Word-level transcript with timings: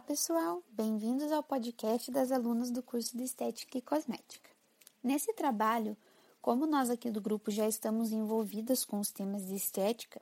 Olá, 0.00 0.06
pessoal! 0.06 0.64
Bem-vindos 0.72 1.30
ao 1.30 1.42
podcast 1.42 2.10
das 2.10 2.32
alunas 2.32 2.70
do 2.70 2.82
curso 2.82 3.14
de 3.14 3.22
Estética 3.22 3.76
e 3.76 3.82
Cosmética. 3.82 4.48
Nesse 5.04 5.30
trabalho, 5.34 5.94
como 6.40 6.66
nós 6.66 6.88
aqui 6.88 7.10
do 7.10 7.20
grupo 7.20 7.50
já 7.50 7.68
estamos 7.68 8.10
envolvidas 8.10 8.82
com 8.82 8.98
os 8.98 9.10
temas 9.10 9.46
de 9.46 9.54
estética, 9.54 10.18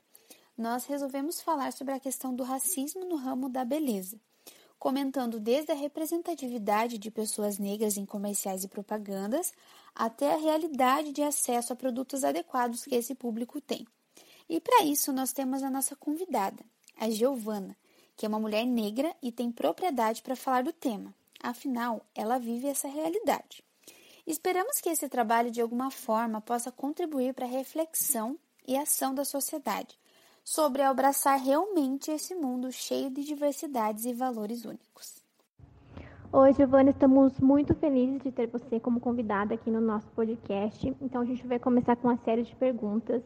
nós 0.56 0.84
resolvemos 0.84 1.40
falar 1.40 1.72
sobre 1.72 1.94
a 1.94 2.00
questão 2.00 2.34
do 2.34 2.42
racismo 2.42 3.04
no 3.04 3.14
ramo 3.14 3.48
da 3.48 3.64
beleza, 3.64 4.20
comentando 4.80 5.38
desde 5.38 5.70
a 5.70 5.76
representatividade 5.76 6.98
de 6.98 7.08
pessoas 7.08 7.56
negras 7.56 7.96
em 7.96 8.04
comerciais 8.04 8.64
e 8.64 8.68
propagandas 8.68 9.52
até 9.94 10.34
a 10.34 10.38
realidade 10.38 11.12
de 11.12 11.22
acesso 11.22 11.72
a 11.72 11.76
produtos 11.76 12.24
adequados 12.24 12.84
que 12.84 12.96
esse 12.96 13.14
público 13.14 13.60
tem. 13.60 13.86
E 14.48 14.60
para 14.60 14.82
isso 14.82 15.12
nós 15.12 15.32
temos 15.32 15.62
a 15.62 15.70
nossa 15.70 15.94
convidada, 15.94 16.64
a 16.96 17.08
Giovana, 17.08 17.76
que 18.18 18.26
é 18.26 18.28
uma 18.28 18.40
mulher 18.40 18.66
negra 18.66 19.14
e 19.22 19.30
tem 19.30 19.52
propriedade 19.52 20.22
para 20.22 20.34
falar 20.34 20.64
do 20.64 20.72
tema. 20.72 21.14
Afinal, 21.40 22.04
ela 22.16 22.36
vive 22.36 22.66
essa 22.66 22.88
realidade. 22.88 23.62
Esperamos 24.26 24.80
que 24.80 24.88
esse 24.88 25.08
trabalho 25.08 25.52
de 25.52 25.60
alguma 25.60 25.88
forma 25.88 26.40
possa 26.40 26.72
contribuir 26.72 27.32
para 27.32 27.46
a 27.46 27.48
reflexão 27.48 28.36
e 28.66 28.76
ação 28.76 29.14
da 29.14 29.24
sociedade 29.24 29.96
sobre 30.42 30.82
abraçar 30.82 31.38
realmente 31.38 32.10
esse 32.10 32.34
mundo 32.34 32.72
cheio 32.72 33.08
de 33.08 33.22
diversidades 33.22 34.04
e 34.04 34.12
valores 34.12 34.64
únicos. 34.64 35.22
Oi, 36.32 36.52
Giovana, 36.54 36.90
estamos 36.90 37.38
muito 37.38 37.72
felizes 37.76 38.20
de 38.20 38.32
ter 38.32 38.48
você 38.48 38.80
como 38.80 38.98
convidada 38.98 39.54
aqui 39.54 39.70
no 39.70 39.80
nosso 39.80 40.08
podcast. 40.08 40.92
Então, 41.00 41.22
a 41.22 41.24
gente 41.24 41.46
vai 41.46 41.60
começar 41.60 41.94
com 41.94 42.08
uma 42.08 42.18
série 42.24 42.42
de 42.42 42.54
perguntas 42.56 43.22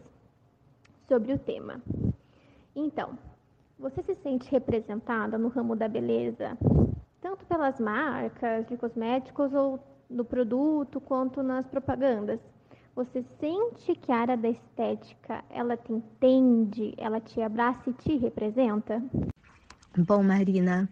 sobre 1.08 1.32
o 1.32 1.38
tema. 1.38 1.82
Então, 2.76 3.18
você 3.82 4.00
se 4.04 4.14
sente 4.22 4.48
representada 4.48 5.36
no 5.36 5.48
ramo 5.48 5.74
da 5.74 5.88
beleza, 5.88 6.56
tanto 7.20 7.44
pelas 7.46 7.80
marcas 7.80 8.64
de 8.68 8.76
cosméticos 8.76 9.52
ou 9.52 9.80
no 10.08 10.24
produto, 10.24 11.00
quanto 11.00 11.42
nas 11.42 11.66
propagandas? 11.66 12.38
Você 12.94 13.24
sente 13.40 13.94
que 13.96 14.12
a 14.12 14.18
área 14.18 14.36
da 14.36 14.50
estética, 14.50 15.42
ela 15.50 15.76
te 15.76 15.92
entende, 15.92 16.94
ela 16.96 17.20
te 17.20 17.42
abraça 17.42 17.90
e 17.90 17.92
te 17.94 18.16
representa? 18.18 19.02
Bom, 19.98 20.22
Marina, 20.22 20.88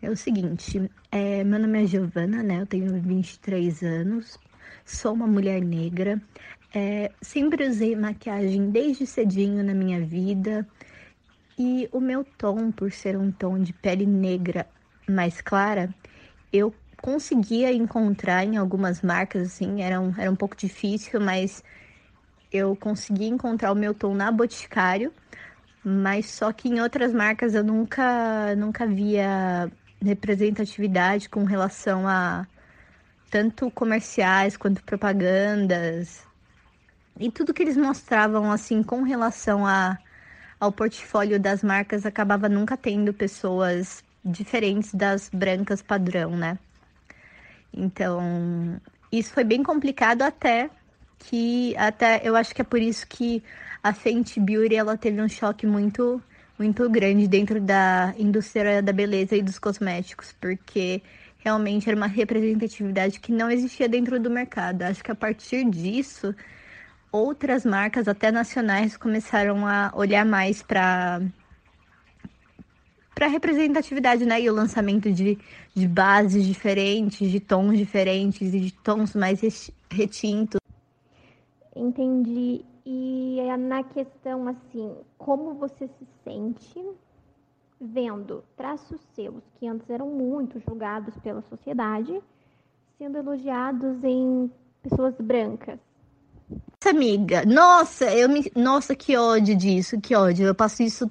é 0.00 0.08
o 0.08 0.16
seguinte, 0.16 0.88
é, 1.10 1.42
meu 1.42 1.58
nome 1.58 1.82
é 1.82 1.86
Giovana, 1.86 2.42
né? 2.42 2.60
Eu 2.60 2.66
tenho 2.66 3.02
23 3.02 3.82
anos, 3.82 4.38
sou 4.84 5.12
uma 5.12 5.26
mulher 5.26 5.60
negra, 5.60 6.22
é, 6.72 7.10
sempre 7.20 7.66
usei 7.66 7.96
maquiagem 7.96 8.70
desde 8.70 9.06
cedinho 9.06 9.64
na 9.64 9.74
minha 9.74 10.00
vida 10.04 10.64
e 11.58 11.88
o 11.92 12.00
meu 12.00 12.24
tom, 12.24 12.70
por 12.70 12.92
ser 12.92 13.16
um 13.16 13.32
tom 13.32 13.58
de 13.58 13.72
pele 13.72 14.06
negra 14.06 14.66
mais 15.08 15.40
clara, 15.40 15.92
eu 16.52 16.72
conseguia 17.02 17.72
encontrar 17.72 18.44
em 18.44 18.56
algumas 18.56 19.02
marcas, 19.02 19.48
assim, 19.48 19.82
era 19.82 20.00
um, 20.00 20.14
era 20.16 20.30
um 20.30 20.36
pouco 20.36 20.56
difícil, 20.56 21.20
mas 21.20 21.62
eu 22.52 22.76
conseguia 22.76 23.28
encontrar 23.28 23.72
o 23.72 23.74
meu 23.74 23.92
tom 23.92 24.14
na 24.14 24.30
Boticário, 24.30 25.12
mas 25.84 26.26
só 26.30 26.52
que 26.52 26.68
em 26.68 26.80
outras 26.80 27.12
marcas 27.12 27.54
eu 27.54 27.64
nunca, 27.64 28.54
nunca 28.56 28.86
via 28.86 29.70
representatividade 30.02 31.28
com 31.28 31.44
relação 31.44 32.06
a 32.06 32.46
tanto 33.30 33.70
comerciais 33.70 34.56
quanto 34.56 34.82
propagandas. 34.84 36.26
E 37.18 37.30
tudo 37.30 37.52
que 37.52 37.62
eles 37.62 37.76
mostravam 37.76 38.50
assim 38.52 38.82
com 38.82 39.02
relação 39.02 39.66
a, 39.66 39.98
ao 40.60 40.72
portfólio 40.72 41.38
das 41.38 41.62
marcas 41.62 42.04
acabava 42.04 42.48
nunca 42.48 42.76
tendo 42.76 43.12
pessoas 43.12 44.02
diferentes 44.24 44.94
das 44.94 45.30
brancas 45.32 45.82
padrão, 45.82 46.36
né? 46.36 46.58
Então, 47.72 48.80
isso 49.12 49.32
foi 49.32 49.44
bem 49.44 49.62
complicado 49.62 50.22
até 50.22 50.70
que 51.18 51.76
até 51.76 52.20
eu 52.24 52.36
acho 52.36 52.54
que 52.54 52.60
é 52.60 52.64
por 52.64 52.80
isso 52.80 53.06
que 53.06 53.42
a 53.82 53.92
Fenty 53.92 54.40
Beauty 54.40 54.74
ela 54.74 54.96
teve 54.96 55.20
um 55.20 55.28
choque 55.28 55.66
muito 55.66 56.22
muito 56.58 56.88
grande 56.90 57.28
dentro 57.28 57.60
da 57.60 58.12
indústria 58.18 58.82
da 58.82 58.92
beleza 58.92 59.36
e 59.36 59.42
dos 59.42 59.60
cosméticos, 59.60 60.34
porque 60.40 61.00
realmente 61.38 61.88
era 61.88 61.96
uma 61.96 62.08
representatividade 62.08 63.20
que 63.20 63.30
não 63.30 63.48
existia 63.48 63.88
dentro 63.88 64.18
do 64.18 64.28
mercado. 64.28 64.82
Acho 64.82 65.04
que 65.04 65.10
a 65.12 65.14
partir 65.14 65.64
disso, 65.70 66.34
outras 67.12 67.64
marcas, 67.64 68.08
até 68.08 68.30
nacionais, 68.30 68.96
começaram 68.96 69.66
a 69.66 69.92
olhar 69.94 70.24
mais 70.24 70.62
para 70.62 71.20
para 73.14 73.26
representatividade, 73.26 74.24
né? 74.24 74.40
E 74.40 74.48
o 74.48 74.54
lançamento 74.54 75.10
de, 75.10 75.36
de 75.74 75.88
bases 75.88 76.46
diferentes, 76.46 77.28
de 77.28 77.40
tons 77.40 77.76
diferentes 77.76 78.54
e 78.54 78.60
de 78.60 78.72
tons 78.72 79.12
mais 79.16 79.40
retintos. 79.90 80.60
Entendi. 81.74 82.64
E 82.86 83.38
na 83.58 83.82
questão 83.82 84.46
assim, 84.46 84.94
como 85.18 85.54
você 85.54 85.88
se 85.88 86.06
sente 86.22 86.80
vendo 87.80 88.44
traços 88.56 89.00
seus 89.14 89.42
que 89.58 89.66
antes 89.66 89.90
eram 89.90 90.08
muito 90.08 90.60
julgados 90.60 91.16
pela 91.18 91.42
sociedade, 91.42 92.20
sendo 92.96 93.18
elogiados 93.18 94.02
em 94.04 94.50
pessoas 94.82 95.14
brancas? 95.20 95.87
Amiga, 96.86 97.44
nossa, 97.44 98.06
eu 98.14 98.28
me, 98.28 98.50
nossa, 98.56 98.94
que 98.96 99.16
ódio 99.16 99.56
disso, 99.56 100.00
que 100.00 100.14
ódio. 100.14 100.46
Eu 100.46 100.54
passo 100.54 100.82
isso 100.82 101.10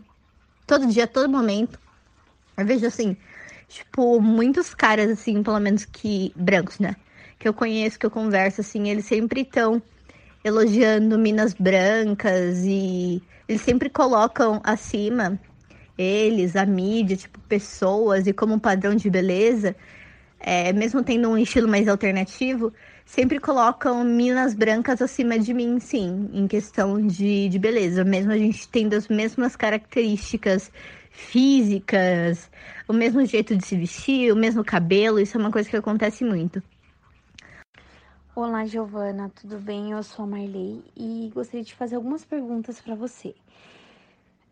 todo 0.65 0.87
dia, 0.87 1.07
todo 1.07 1.29
momento. 1.29 1.79
Eu 2.57 2.65
vejo 2.65 2.85
assim, 2.87 3.17
tipo, 3.67 4.19
muitos 4.21 4.73
caras, 4.73 5.11
assim, 5.11 5.43
pelo 5.43 5.59
menos 5.59 5.85
que. 5.85 6.33
brancos, 6.35 6.79
né? 6.79 6.95
Que 7.39 7.47
eu 7.47 7.53
conheço, 7.53 7.99
que 7.99 8.05
eu 8.05 8.11
converso, 8.11 8.61
assim, 8.61 8.89
eles 8.89 9.05
sempre 9.05 9.41
estão 9.41 9.81
elogiando 10.43 11.19
minas 11.19 11.53
brancas 11.53 12.59
e 12.65 13.23
eles 13.47 13.61
sempre 13.61 13.89
colocam 13.89 14.61
acima 14.63 15.39
eles, 15.97 16.55
a 16.55 16.65
mídia, 16.65 17.17
tipo, 17.17 17.39
pessoas 17.41 18.27
e 18.27 18.33
como 18.33 18.59
padrão 18.59 18.95
de 18.95 19.09
beleza, 19.09 19.75
é, 20.39 20.71
mesmo 20.73 21.03
tendo 21.03 21.29
um 21.29 21.37
estilo 21.37 21.67
mais 21.67 21.87
alternativo, 21.87 22.73
sempre 23.07 23.39
colocam 23.39 24.03
minas 24.03 24.53
brancas 24.53 25.01
acima 25.01 25.39
de 25.39 25.53
mim, 25.53 25.79
sim, 25.79 26.29
em 26.33 26.45
questão 26.45 27.01
de, 27.07 27.47
de 27.47 27.57
beleza, 27.57 28.03
mesmo 28.03 28.33
a 28.33 28.37
gente 28.37 28.67
tendo 28.67 28.93
as 28.95 29.07
mesmas 29.07 29.55
características 29.55 30.69
físicas, 31.09 32.51
o 32.87 32.93
mesmo 32.93 33.25
jeito 33.25 33.55
de 33.55 33.65
se 33.65 33.77
vestir, 33.77 34.31
o 34.31 34.35
mesmo 34.35 34.63
cabelo, 34.63 35.19
isso 35.19 35.37
é 35.37 35.39
uma 35.39 35.49
coisa 35.49 35.69
que 35.69 35.77
acontece 35.77 36.23
muito. 36.23 36.61
Olá, 38.35 38.65
Giovana, 38.65 39.31
tudo 39.33 39.57
bem? 39.57 39.91
Eu 39.91 40.03
sou 40.03 40.25
a 40.25 40.27
Marley 40.27 40.83
e 40.95 41.31
gostaria 41.33 41.63
de 41.63 41.73
fazer 41.73 41.95
algumas 41.95 42.25
perguntas 42.25 42.79
para 42.81 42.93
você. 42.93 43.33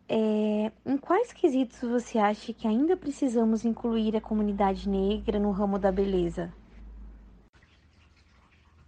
É, 0.08 0.72
em 0.84 0.96
quais 0.96 1.32
quesitos 1.32 1.80
você 1.80 2.18
acha 2.18 2.52
que 2.54 2.66
ainda 2.66 2.96
precisamos 2.96 3.64
incluir 3.64 4.16
a 4.16 4.20
comunidade 4.20 4.88
negra 4.88 5.38
no 5.38 5.50
ramo 5.50 5.78
da 5.78 5.92
beleza? 5.92 6.50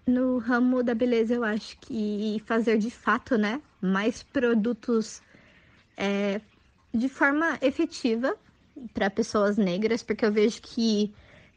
No 0.08 0.38
ramo 0.38 0.82
da 0.82 0.94
beleza, 0.94 1.34
eu 1.34 1.44
acho 1.44 1.76
que 1.80 2.42
fazer 2.46 2.78
de 2.78 2.90
fato, 2.90 3.36
né, 3.36 3.60
mais 3.78 4.22
produtos 4.22 5.20
é, 5.98 6.40
de 6.94 7.10
forma 7.10 7.58
efetiva 7.60 8.34
para 8.94 9.10
pessoas 9.10 9.58
negras, 9.58 10.02
porque 10.02 10.24
eu 10.24 10.32
vejo 10.32 10.62
que 10.62 11.12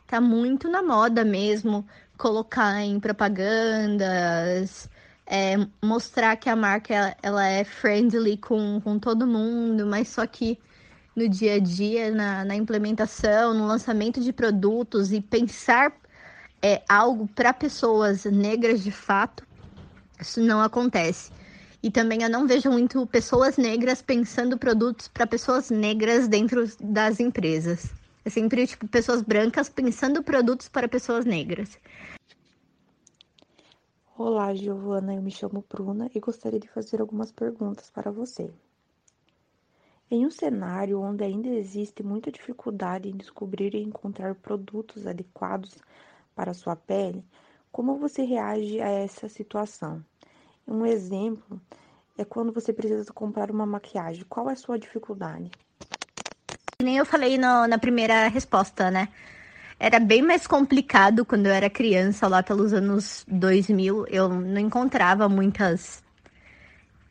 tá 0.06 0.20
muito 0.20 0.68
na 0.68 0.84
moda 0.84 1.24
mesmo 1.24 1.88
colocar 2.18 2.82
em 2.82 3.00
propagandas, 3.00 4.90
é, 5.26 5.56
mostrar 5.82 6.36
que 6.36 6.50
a 6.50 6.56
marca 6.56 7.16
ela, 7.24 7.48
é 7.48 7.64
friendly 7.64 8.36
com, 8.36 8.82
com 8.82 9.00
todo 9.00 9.26
mundo, 9.26 9.88
mas 9.88 10.10
só 10.10 10.28
que 10.28 10.60
no 11.16 11.30
dia 11.30 11.54
a 11.54 11.60
dia, 11.60 12.12
na, 12.12 12.44
na 12.44 12.56
implementação, 12.58 13.54
no 13.54 13.66
lançamento 13.66 14.20
de 14.20 14.34
produtos 14.34 15.14
e 15.14 15.22
pensar 15.22 16.01
é, 16.62 16.82
algo 16.88 17.28
para 17.28 17.54
pessoas 17.54 18.26
negras 18.26 18.84
de 18.84 18.92
fato, 18.92 19.46
isso 20.20 20.40
não 20.40 20.62
acontece. 20.62 21.32
E 21.84 21.90
também 21.90 22.22
eu 22.22 22.30
não 22.30 22.46
vejo 22.46 22.70
muito 22.70 23.08
pessoas 23.08 23.58
negras 23.58 24.02
pensando 24.02 24.58
produtos 24.58 25.08
para 25.08 25.26
pessoas 25.26 25.72
negras 25.72 26.28
dentro 26.28 26.64
das 26.80 27.20
empresas. 27.20 27.90
É 28.24 28.30
sempre 28.30 28.68
tipo 28.68 28.88
pessoas 28.88 29.24
brancas 29.24 29.68
pensando 29.68 30.22
produtos 30.22 30.68
para 30.68 30.88
pessoas 30.88 31.26
negras. 31.26 31.80
Olá, 34.16 34.54
Giovana, 34.54 35.16
eu 35.16 35.22
me 35.24 35.32
chamo 35.32 35.66
Bruna 35.68 36.12
e 36.14 36.20
gostaria 36.20 36.60
de 36.60 36.68
fazer 36.68 37.02
algumas 37.02 37.32
perguntas 37.32 37.90
para 37.90 38.12
você. 38.12 38.52
Em 40.12 40.28
um 40.28 40.30
cenário 40.30 41.02
onde 41.02 41.24
ainda 41.24 41.48
existe 41.48 42.04
muita 42.04 42.32
dificuldade 42.32 43.10
em 43.10 43.18
descobrir 43.18 43.74
e 43.74 43.82
encontrar 43.82 44.36
produtos 44.36 45.08
adequados 45.08 45.76
para 46.36 46.54
sua 46.54 46.76
pele, 46.76 47.24
como 47.72 47.98
você 47.98 48.24
reage 48.24 48.82
a 48.82 48.90
essa 48.90 49.30
situação? 49.30 50.04
Um 50.68 50.86
exemplo 50.86 51.60
é 52.18 52.26
quando 52.26 52.52
você 52.52 52.74
precisa 52.74 53.12
comprar 53.14 53.50
uma 53.50 53.66
maquiagem. 53.66 54.26
Qual 54.28 54.50
é 54.50 54.54
a 54.54 54.56
sua 54.56 54.78
dificuldade? 54.78 55.50
Nem 56.82 56.98
eu 56.98 57.06
falei 57.06 57.38
no, 57.38 57.68
na 57.68 57.78
primeira 57.78 58.28
resposta, 58.28 58.92
né? 58.92 59.08
Era 59.80 60.00
bem 60.00 60.22
mais 60.22 60.46
complicado 60.46 61.26
quando 61.26 61.48
eu 61.48 61.52
era 61.52 61.70
criança, 61.70 62.28
lá 62.28 62.44
pelos 62.44 62.74
anos 62.74 63.26
2000. 63.28 64.06
Eu 64.08 64.30
não 64.30 64.62
encontrava 64.62 65.28
muitas 65.28 66.04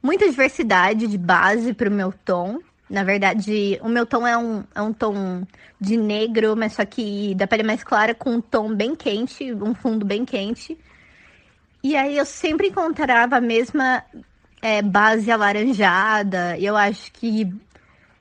muita 0.02 0.28
diversidade 0.28 1.06
de 1.06 1.18
base 1.18 1.74
para 1.74 1.88
o 1.88 1.92
meu 1.92 2.12
tom. 2.12 2.60
Na 2.90 3.04
verdade, 3.04 3.78
o 3.82 3.88
meu 3.88 4.04
tom 4.04 4.26
é 4.26 4.36
um, 4.36 4.64
é 4.74 4.82
um 4.82 4.92
tom 4.92 5.46
de 5.80 5.96
negro, 5.96 6.56
mas 6.56 6.72
só 6.72 6.84
que 6.84 7.36
da 7.36 7.46
pele 7.46 7.62
mais 7.62 7.84
clara, 7.84 8.14
com 8.16 8.30
um 8.32 8.40
tom 8.40 8.74
bem 8.74 8.96
quente, 8.96 9.54
um 9.54 9.72
fundo 9.74 10.04
bem 10.04 10.24
quente. 10.24 10.76
E 11.84 11.96
aí 11.96 12.16
eu 12.16 12.26
sempre 12.26 12.66
encontrava 12.68 13.36
a 13.36 13.40
mesma 13.40 14.04
é, 14.60 14.82
base 14.82 15.30
alaranjada. 15.30 16.56
E 16.58 16.66
eu 16.66 16.76
acho 16.76 17.12
que, 17.12 17.44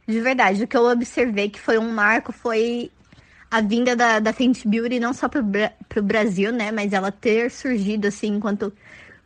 de 0.08 0.22
verdade, 0.22 0.64
o 0.64 0.68
que 0.68 0.78
eu 0.78 0.86
observei 0.86 1.50
que 1.50 1.60
foi 1.60 1.80
um 1.80 1.92
marco 1.92 2.32
foi 2.32 2.92
a 3.50 3.62
vinda 3.62 3.96
da, 3.96 4.20
da 4.20 4.32
Fenty 4.32 4.68
Beauty, 4.68 5.00
não 5.00 5.14
só 5.14 5.28
para 5.28 5.42
o 5.42 6.04
Brasil, 6.04 6.52
né? 6.52 6.72
Mas 6.72 6.94
ela 6.94 7.12
ter 7.12 7.50
surgido 7.50 8.08
assim 8.08 8.36
enquanto 8.36 8.72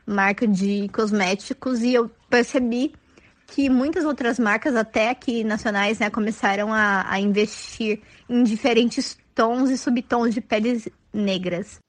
marca 0.05 0.47
de 0.47 0.89
cosméticos. 0.93 1.81
E 1.81 1.93
eu 1.93 2.09
percebi 2.29 2.93
que 3.53 3.69
muitas 3.69 4.03
outras 4.03 4.39
marcas, 4.39 4.75
até 4.75 5.11
aqui 5.11 5.43
nacionais, 5.43 5.99
né, 5.99 6.09
começaram 6.09 6.73
a, 6.73 7.07
a 7.07 7.19
investir 7.19 8.01
em 8.27 8.43
diferentes 8.43 9.15
tons 9.35 9.69
e 9.69 9.77
subtons 9.77 10.33
de 10.33 10.41
peles 10.41 10.89
negras. 11.13 11.79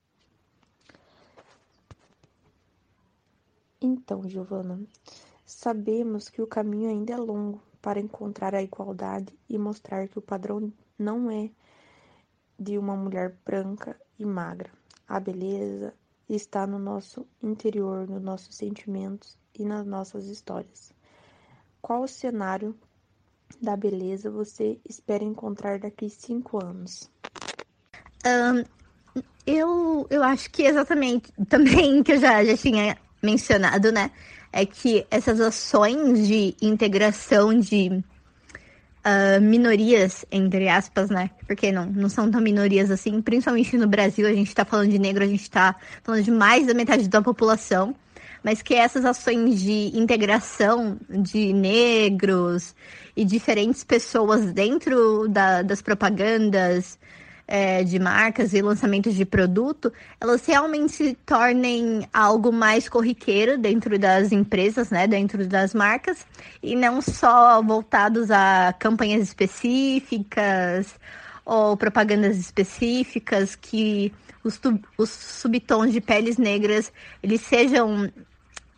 Então, 3.80 4.28
Giovana, 4.28 4.78
sabemos 5.46 6.28
que 6.28 6.42
o 6.42 6.46
caminho 6.46 6.90
ainda 6.90 7.14
é 7.14 7.16
longo 7.16 7.62
para 7.80 7.98
encontrar 7.98 8.54
a 8.54 8.62
igualdade 8.62 9.32
e 9.48 9.56
mostrar 9.56 10.06
que 10.06 10.18
o 10.18 10.22
padrão 10.22 10.70
não 10.98 11.30
é 11.30 11.48
de 12.60 12.76
uma 12.76 12.94
mulher 12.94 13.36
branca 13.42 13.98
e 14.18 14.26
magra. 14.26 14.70
A 15.08 15.18
beleza 15.18 15.94
está 16.28 16.66
no 16.66 16.78
nosso 16.78 17.26
interior, 17.42 18.06
nos 18.06 18.22
nossos 18.22 18.54
sentimentos 18.54 19.38
e 19.58 19.64
nas 19.64 19.86
nossas 19.86 20.26
histórias. 20.26 20.92
Qual 21.84 22.08
cenário 22.08 22.74
da 23.60 23.76
beleza 23.76 24.30
você 24.30 24.78
espera 24.88 25.22
encontrar 25.22 25.78
daqui 25.78 26.08
cinco 26.08 26.64
anos? 26.64 27.10
Um, 28.26 28.64
eu, 29.46 30.06
eu 30.08 30.22
acho 30.22 30.50
que 30.50 30.62
exatamente 30.62 31.30
também 31.46 32.02
que 32.02 32.12
eu 32.12 32.18
já, 32.18 32.42
já 32.42 32.56
tinha 32.56 32.96
mencionado, 33.22 33.92
né? 33.92 34.10
É 34.50 34.64
que 34.64 35.06
essas 35.10 35.38
ações 35.42 36.26
de 36.26 36.56
integração 36.62 37.52
de 37.60 37.90
uh, 37.90 39.42
minorias, 39.42 40.24
entre 40.32 40.70
aspas, 40.70 41.10
né? 41.10 41.28
Porque 41.46 41.70
não, 41.70 41.84
não 41.84 42.08
são 42.08 42.30
tão 42.30 42.40
minorias 42.40 42.90
assim, 42.90 43.20
principalmente 43.20 43.76
no 43.76 43.86
Brasil, 43.86 44.26
a 44.26 44.32
gente 44.32 44.54
tá 44.54 44.64
falando 44.64 44.90
de 44.90 44.98
negro, 44.98 45.22
a 45.22 45.28
gente 45.28 45.50
tá 45.50 45.76
falando 46.02 46.22
de 46.22 46.30
mais 46.30 46.66
da 46.66 46.72
metade 46.72 47.06
da 47.10 47.20
população 47.20 47.94
mas 48.44 48.60
que 48.60 48.74
essas 48.74 49.06
ações 49.06 49.60
de 49.60 49.90
integração 49.98 50.98
de 51.08 51.52
negros 51.54 52.74
e 53.16 53.24
diferentes 53.24 53.82
pessoas 53.82 54.52
dentro 54.52 55.26
da, 55.28 55.62
das 55.62 55.80
propagandas 55.80 56.98
é, 57.48 57.82
de 57.82 57.98
marcas 57.98 58.52
e 58.52 58.60
lançamentos 58.60 59.14
de 59.14 59.24
produto, 59.24 59.90
elas 60.20 60.44
realmente 60.46 60.92
se 60.92 61.14
tornem 61.26 62.06
algo 62.12 62.52
mais 62.52 62.88
corriqueiro 62.88 63.56
dentro 63.56 63.98
das 63.98 64.30
empresas, 64.30 64.90
né, 64.90 65.06
dentro 65.06 65.46
das 65.46 65.72
marcas, 65.74 66.26
e 66.62 66.76
não 66.76 67.00
só 67.00 67.62
voltados 67.62 68.30
a 68.30 68.74
campanhas 68.78 69.22
específicas 69.22 70.98
ou 71.46 71.76
propagandas 71.76 72.38
específicas 72.38 73.54
que 73.54 74.12
os, 74.42 74.60
os 74.98 75.10
subtons 75.10 75.92
de 75.92 76.00
peles 76.00 76.38
negras 76.38 76.92
eles 77.22 77.40
sejam 77.42 78.10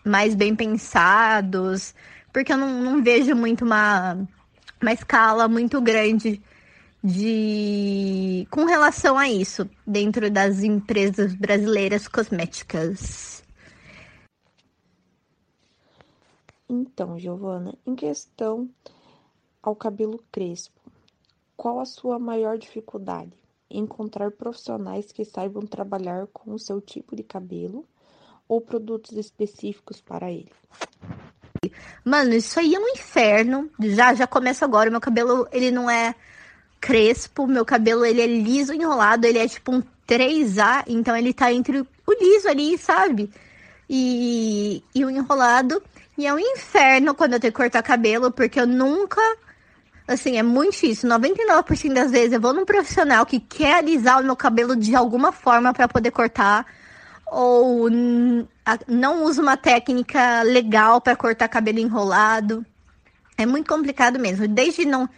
mais 0.06 0.34
bem 0.34 0.54
pensados, 0.54 1.94
porque 2.32 2.52
eu 2.52 2.56
não, 2.56 2.80
não 2.80 3.02
vejo 3.02 3.34
muito 3.34 3.64
uma, 3.64 4.14
uma 4.80 4.92
escala 4.92 5.48
muito 5.48 5.80
grande 5.80 6.40
de 7.02 8.46
com 8.50 8.64
relação 8.64 9.18
a 9.18 9.28
isso 9.28 9.68
dentro 9.86 10.30
das 10.30 10.62
empresas 10.62 11.34
brasileiras 11.34 12.08
cosméticas. 12.08 13.44
Então, 16.68 17.18
Giovana, 17.18 17.76
em 17.86 17.94
questão 17.94 18.68
ao 19.62 19.76
cabelo 19.76 20.22
crespo, 20.32 20.80
qual 21.56 21.80
a 21.80 21.84
sua 21.84 22.18
maior 22.18 22.58
dificuldade? 22.58 23.32
Encontrar 23.70 24.30
profissionais 24.32 25.10
que 25.10 25.24
saibam 25.24 25.66
trabalhar 25.66 26.26
com 26.28 26.52
o 26.52 26.58
seu 26.58 26.80
tipo 26.80 27.16
de 27.16 27.22
cabelo 27.22 27.84
ou 28.48 28.60
produtos 28.60 29.16
específicos 29.16 30.00
para 30.00 30.31
ele? 30.31 30.52
Mano, 32.04 32.34
isso 32.34 32.58
aí 32.58 32.75
é 32.75 32.78
um 32.78 32.88
inferno. 32.88 33.70
Já 33.81 34.14
já 34.14 34.26
começa 34.26 34.64
agora. 34.64 34.90
Meu 34.90 35.00
cabelo, 35.00 35.48
ele 35.52 35.70
não 35.70 35.90
é 35.90 36.14
crespo, 36.81 37.46
meu 37.46 37.64
cabelo 37.64 38.04
ele 38.04 38.20
é 38.20 38.26
liso 38.26 38.72
enrolado, 38.72 39.26
ele 39.26 39.38
é 39.38 39.48
tipo 39.48 39.75
um 39.75 39.82
3A, 40.06 40.84
então 40.87 41.16
ele 41.16 41.32
tá 41.32 41.52
entre 41.52 41.81
o 41.81 42.12
liso 42.20 42.48
ali, 42.48 42.78
sabe? 42.78 43.31
E, 43.88 44.82
e 44.94 45.04
o 45.04 45.10
enrolado. 45.10 45.82
E 46.16 46.26
é 46.26 46.32
um 46.32 46.38
inferno 46.38 47.14
quando 47.14 47.34
eu 47.34 47.40
tenho 47.40 47.52
que 47.52 47.56
cortar 47.56 47.82
cabelo, 47.82 48.31
porque 48.31 48.60
eu 48.60 48.66
nunca. 48.66 49.20
Assim, 50.08 50.38
é 50.38 50.42
muito 50.42 50.72
difícil. 50.72 51.10
99% 51.10 51.92
das 51.92 52.12
vezes 52.12 52.32
eu 52.32 52.40
vou 52.40 52.52
num 52.52 52.64
profissional 52.64 53.26
que 53.26 53.40
quer 53.40 53.78
alisar 53.78 54.20
o 54.20 54.25
meu 54.25 54.37
cabelo 54.37 54.76
de 54.76 54.94
alguma 54.94 55.32
forma 55.32 55.75
para 55.75 55.88
poder 55.88 56.12
cortar 56.12 56.64
ou 57.26 57.88
não 58.87 59.25
usa 59.25 59.43
uma 59.43 59.56
técnica 59.56 60.43
legal 60.43 61.00
para 61.00 61.17
cortar 61.17 61.49
cabelo 61.49 61.78
enrolado. 61.78 62.64
É 63.37 63.44
muito 63.44 63.69
complicado 63.69 64.19
mesmo. 64.19 64.46
Desde 64.49 64.84
não. 64.84 65.08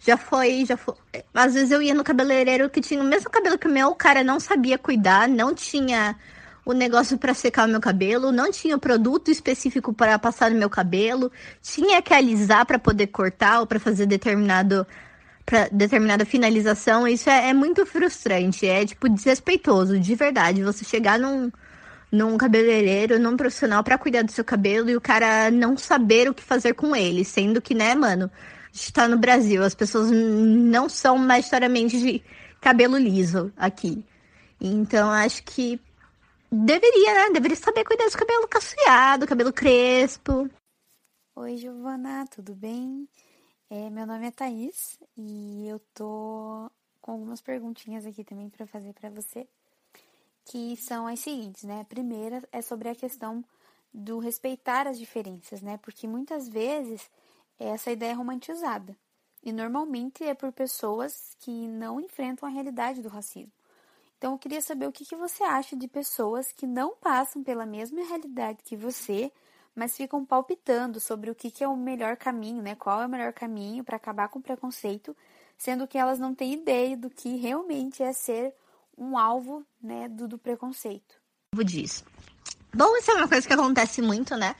Já 0.00 0.16
foi, 0.16 0.64
já 0.64 0.76
foi. 0.76 0.94
Às 1.34 1.54
vezes 1.54 1.70
eu 1.70 1.82
ia 1.82 1.94
no 1.94 2.04
cabeleireiro 2.04 2.70
que 2.70 2.80
tinha 2.80 3.02
o 3.02 3.04
mesmo 3.04 3.30
cabelo 3.30 3.58
que 3.58 3.66
o 3.66 3.70
meu, 3.70 3.88
o 3.88 3.94
cara 3.94 4.22
não 4.22 4.38
sabia 4.38 4.78
cuidar, 4.78 5.28
não 5.28 5.52
tinha 5.54 6.16
o 6.64 6.72
negócio 6.72 7.18
para 7.18 7.34
secar 7.34 7.66
o 7.66 7.70
meu 7.70 7.80
cabelo, 7.80 8.30
não 8.30 8.50
tinha 8.50 8.76
o 8.76 8.78
produto 8.78 9.30
específico 9.30 9.92
para 9.92 10.18
passar 10.18 10.50
no 10.50 10.58
meu 10.58 10.70
cabelo, 10.70 11.32
tinha 11.62 12.00
que 12.02 12.14
alisar 12.14 12.64
para 12.66 12.78
poder 12.78 13.08
cortar 13.08 13.60
ou 13.60 13.66
para 13.66 13.80
fazer 13.80 14.06
determinado 14.06 14.86
para 15.48 15.66
determinada 15.72 16.26
finalização, 16.26 17.08
isso 17.08 17.30
é, 17.30 17.48
é, 17.48 17.54
muito 17.54 17.86
frustrante, 17.86 18.66
é 18.66 18.84
tipo 18.84 19.08
desrespeitoso, 19.08 19.98
de 19.98 20.14
verdade. 20.14 20.62
Você 20.62 20.84
chegar 20.84 21.18
num, 21.18 21.50
num 22.12 22.36
cabeleireiro, 22.36 23.18
num 23.18 23.34
profissional 23.34 23.82
para 23.82 23.96
cuidar 23.96 24.22
do 24.22 24.30
seu 24.30 24.44
cabelo 24.44 24.90
e 24.90 24.96
o 24.96 25.00
cara 25.00 25.50
não 25.50 25.74
saber 25.74 26.28
o 26.28 26.34
que 26.34 26.42
fazer 26.42 26.74
com 26.74 26.94
ele, 26.94 27.24
sendo 27.24 27.62
que, 27.62 27.74
né, 27.74 27.94
mano, 27.94 28.30
a 28.30 28.76
gente 28.76 28.92
tá 28.92 29.08
no 29.08 29.16
Brasil, 29.16 29.64
as 29.64 29.74
pessoas 29.74 30.10
não 30.10 30.86
são 30.86 31.16
majoritariamente 31.16 31.98
de 31.98 32.22
cabelo 32.60 32.98
liso 32.98 33.50
aqui. 33.56 34.04
Então, 34.60 35.10
acho 35.10 35.42
que 35.44 35.80
deveria, 36.52 37.14
né? 37.14 37.30
Deveria 37.32 37.56
saber 37.56 37.84
cuidar 37.84 38.04
do 38.04 38.18
cabelo 38.18 38.46
cacheado, 38.46 39.26
cabelo 39.26 39.52
crespo. 39.52 40.46
Oi, 41.36 41.56
Giovana, 41.56 42.26
tudo 42.26 42.54
bem? 42.54 43.08
É, 43.70 43.90
meu 43.90 44.06
nome 44.06 44.26
é 44.26 44.30
Thaís 44.30 44.98
e 45.14 45.68
eu 45.68 45.78
tô 45.92 46.70
com 47.02 47.12
algumas 47.12 47.42
perguntinhas 47.42 48.06
aqui 48.06 48.24
também 48.24 48.48
para 48.48 48.66
fazer 48.66 48.94
para 48.94 49.10
você, 49.10 49.46
que 50.46 50.74
são 50.78 51.06
as 51.06 51.20
seguintes, 51.20 51.64
né? 51.64 51.82
A 51.82 51.84
primeira 51.84 52.42
é 52.50 52.62
sobre 52.62 52.88
a 52.88 52.94
questão 52.94 53.44
do 53.92 54.18
respeitar 54.20 54.86
as 54.86 54.98
diferenças, 54.98 55.60
né? 55.60 55.76
Porque 55.82 56.08
muitas 56.08 56.48
vezes 56.48 57.10
essa 57.58 57.90
ideia 57.90 58.12
é 58.12 58.14
romantizada 58.14 58.96
e 59.42 59.52
normalmente 59.52 60.24
é 60.24 60.32
por 60.32 60.50
pessoas 60.50 61.36
que 61.38 61.68
não 61.68 62.00
enfrentam 62.00 62.48
a 62.48 62.52
realidade 62.52 63.02
do 63.02 63.08
racismo. 63.10 63.52
Então, 64.16 64.32
eu 64.32 64.38
queria 64.38 64.62
saber 64.62 64.86
o 64.88 64.92
que, 64.92 65.04
que 65.04 65.14
você 65.14 65.44
acha 65.44 65.76
de 65.76 65.86
pessoas 65.86 66.50
que 66.52 66.66
não 66.66 66.96
passam 66.96 67.44
pela 67.44 67.66
mesma 67.66 68.02
realidade 68.02 68.62
que 68.64 68.76
você, 68.76 69.30
mas 69.78 69.96
ficam 69.96 70.24
palpitando 70.24 70.98
sobre 70.98 71.30
o 71.30 71.34
que, 71.36 71.62
é 71.62 71.68
o 71.68 71.76
melhor 71.76 72.16
caminho, 72.16 72.60
né? 72.60 72.74
Qual 72.74 73.00
é 73.00 73.06
o 73.06 73.08
melhor 73.08 73.32
caminho 73.32 73.84
para 73.84 73.94
acabar 73.94 74.28
com 74.28 74.40
o 74.40 74.42
preconceito, 74.42 75.16
sendo 75.56 75.86
que 75.86 75.96
elas 75.96 76.18
não 76.18 76.34
têm 76.34 76.54
ideia 76.54 76.96
do 76.96 77.08
que 77.08 77.36
realmente 77.36 78.02
é 78.02 78.12
ser 78.12 78.52
um 78.98 79.16
alvo, 79.16 79.64
né, 79.80 80.08
do, 80.08 80.26
do 80.26 80.36
preconceito. 80.36 81.14
Disso. 81.64 82.04
Bom, 82.74 82.96
isso 82.96 83.12
é 83.12 83.14
uma 83.14 83.28
coisa 83.28 83.46
que 83.46 83.52
acontece 83.52 84.02
muito, 84.02 84.36
né? 84.36 84.56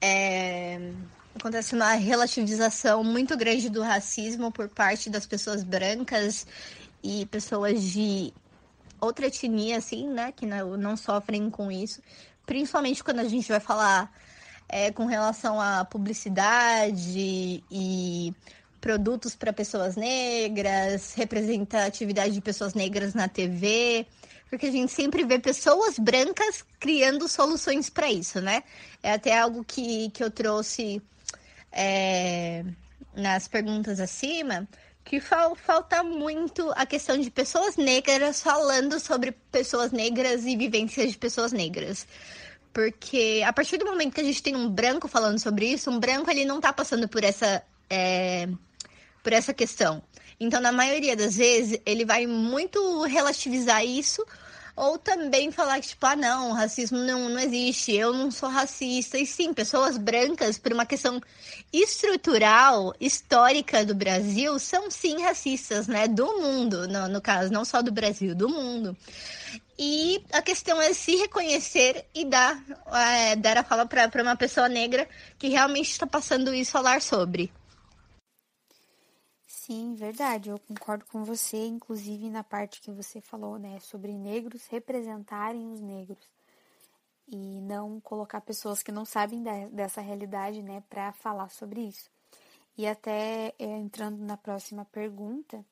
É... 0.00 0.92
Acontece 1.34 1.74
uma 1.74 1.92
relativização 1.92 3.04
muito 3.04 3.36
grande 3.36 3.68
do 3.68 3.82
racismo 3.82 4.50
por 4.50 4.70
parte 4.70 5.10
das 5.10 5.26
pessoas 5.26 5.62
brancas 5.62 6.46
e 7.02 7.26
pessoas 7.26 7.82
de 7.82 8.32
outra 8.98 9.26
etnia, 9.26 9.76
assim, 9.76 10.08
né? 10.08 10.32
Que 10.32 10.46
não, 10.46 10.74
não 10.78 10.96
sofrem 10.96 11.50
com 11.50 11.70
isso. 11.70 12.00
Principalmente 12.46 13.04
quando 13.04 13.20
a 13.20 13.28
gente 13.28 13.46
vai 13.46 13.60
falar 13.60 14.10
é, 14.68 14.92
com 14.92 15.06
relação 15.06 15.60
à 15.60 15.84
publicidade 15.84 17.62
e 17.70 18.34
produtos 18.80 19.34
para 19.34 19.52
pessoas 19.52 19.96
negras, 19.96 21.14
representatividade 21.14 22.34
de 22.34 22.40
pessoas 22.40 22.74
negras 22.74 23.14
na 23.14 23.28
TV, 23.28 24.06
porque 24.48 24.66
a 24.66 24.70
gente 24.70 24.92
sempre 24.92 25.24
vê 25.24 25.38
pessoas 25.38 25.98
brancas 25.98 26.64
criando 26.78 27.28
soluções 27.28 27.90
para 27.90 28.10
isso, 28.10 28.40
né? 28.40 28.62
É 29.02 29.12
até 29.12 29.38
algo 29.38 29.64
que, 29.64 30.10
que 30.10 30.22
eu 30.22 30.30
trouxe 30.30 31.02
é, 31.72 32.64
nas 33.14 33.48
perguntas 33.48 34.00
acima, 34.00 34.66
que 35.04 35.20
fal, 35.20 35.54
falta 35.54 36.02
muito 36.02 36.70
a 36.76 36.86
questão 36.86 37.18
de 37.18 37.30
pessoas 37.30 37.76
negras 37.76 38.42
falando 38.42 39.00
sobre 39.00 39.32
pessoas 39.32 39.90
negras 39.90 40.44
e 40.44 40.56
vivências 40.56 41.12
de 41.12 41.18
pessoas 41.18 41.52
negras. 41.52 42.06
Porque 42.78 43.42
a 43.44 43.52
partir 43.52 43.76
do 43.76 43.84
momento 43.84 44.14
que 44.14 44.20
a 44.20 44.24
gente 44.24 44.40
tem 44.40 44.54
um 44.54 44.70
branco 44.70 45.08
falando 45.08 45.40
sobre 45.40 45.66
isso, 45.66 45.90
um 45.90 45.98
branco 45.98 46.30
ele 46.30 46.44
não 46.44 46.60
tá 46.60 46.72
passando 46.72 47.08
por 47.08 47.24
essa, 47.24 47.60
é, 47.90 48.48
por 49.20 49.32
essa 49.32 49.52
questão. 49.52 50.00
Então, 50.38 50.60
na 50.60 50.70
maioria 50.70 51.16
das 51.16 51.36
vezes, 51.36 51.80
ele 51.84 52.04
vai 52.04 52.24
muito 52.24 53.02
relativizar 53.02 53.84
isso 53.84 54.24
ou 54.78 54.96
também 54.96 55.50
falar 55.50 55.80
que, 55.80 55.88
tipo, 55.88 56.06
ah, 56.06 56.14
não, 56.14 56.52
racismo 56.52 56.98
não, 56.98 57.28
não 57.28 57.40
existe, 57.40 57.92
eu 57.92 58.12
não 58.12 58.30
sou 58.30 58.48
racista. 58.48 59.18
E 59.18 59.26
sim, 59.26 59.52
pessoas 59.52 59.98
brancas, 59.98 60.56
por 60.56 60.72
uma 60.72 60.86
questão 60.86 61.20
estrutural, 61.72 62.94
histórica 63.00 63.84
do 63.84 63.94
Brasil, 63.94 64.58
são 64.58 64.90
sim 64.90 65.20
racistas, 65.22 65.88
né? 65.88 66.06
Do 66.06 66.26
mundo, 66.38 66.86
no, 66.86 67.08
no 67.08 67.20
caso, 67.20 67.52
não 67.52 67.64
só 67.64 67.82
do 67.82 67.90
Brasil, 67.90 68.34
do 68.34 68.48
mundo. 68.48 68.96
E 69.76 70.24
a 70.32 70.42
questão 70.42 70.80
é 70.80 70.92
se 70.92 71.16
reconhecer 71.16 72.04
e 72.14 72.24
dar, 72.24 72.60
é, 72.92 73.36
dar 73.36 73.58
a 73.58 73.64
fala 73.64 73.86
para 73.86 74.22
uma 74.22 74.36
pessoa 74.36 74.68
negra 74.68 75.08
que 75.38 75.48
realmente 75.48 75.90
está 75.90 76.06
passando 76.06 76.54
isso, 76.54 76.72
falar 76.72 77.02
sobre. 77.02 77.52
Sim, 79.68 79.94
verdade. 79.94 80.48
Eu 80.48 80.58
concordo 80.58 81.04
com 81.04 81.22
você, 81.22 81.66
inclusive 81.66 82.30
na 82.30 82.42
parte 82.42 82.80
que 82.80 82.90
você 82.90 83.20
falou, 83.20 83.58
né, 83.58 83.78
sobre 83.80 84.16
negros 84.16 84.66
representarem 84.66 85.70
os 85.70 85.78
negros 85.78 86.26
e 87.26 87.60
não 87.60 88.00
colocar 88.00 88.40
pessoas 88.40 88.82
que 88.82 88.90
não 88.90 89.04
sabem 89.04 89.42
dessa 89.70 90.00
realidade, 90.00 90.62
né, 90.62 90.82
para 90.88 91.12
falar 91.12 91.50
sobre 91.50 91.82
isso. 91.82 92.10
E 92.78 92.86
até 92.86 93.54
é, 93.58 93.66
entrando 93.78 94.18
na 94.24 94.38
próxima 94.38 94.86
pergunta, 94.86 95.62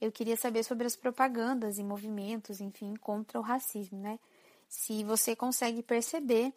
eu 0.00 0.12
queria 0.12 0.36
saber 0.36 0.64
sobre 0.64 0.86
as 0.86 0.96
propagandas 0.96 1.78
e 1.78 1.84
movimentos, 1.84 2.60
enfim, 2.60 2.94
contra 2.96 3.38
o 3.40 3.42
racismo, 3.42 3.98
né? 3.98 4.20
Se 4.68 5.04
você 5.04 5.36
consegue 5.36 5.82
perceber 5.82 6.52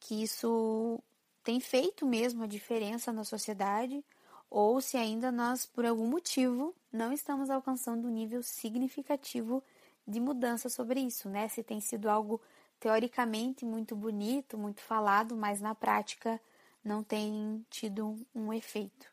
que 0.00 0.22
isso 0.22 1.00
tem 1.44 1.60
feito 1.60 2.06
mesmo 2.06 2.44
a 2.44 2.46
diferença 2.46 3.12
na 3.12 3.24
sociedade 3.24 4.04
ou 4.50 4.80
se 4.80 4.96
ainda 4.96 5.32
nós, 5.32 5.66
por 5.66 5.84
algum 5.84 6.06
motivo, 6.06 6.74
não 6.92 7.12
estamos 7.12 7.50
alcançando 7.50 8.06
um 8.06 8.10
nível 8.10 8.42
significativo 8.42 9.62
de 10.06 10.20
mudança 10.20 10.68
sobre 10.68 11.00
isso, 11.00 11.28
né? 11.28 11.48
Se 11.48 11.62
tem 11.62 11.80
sido 11.80 12.08
algo 12.08 12.40
teoricamente 12.78 13.64
muito 13.64 13.96
bonito, 13.96 14.58
muito 14.58 14.80
falado, 14.80 15.34
mas 15.34 15.60
na 15.60 15.74
prática 15.74 16.40
não 16.84 17.02
tem 17.02 17.64
tido 17.70 18.16
um 18.34 18.52
efeito. 18.52 19.06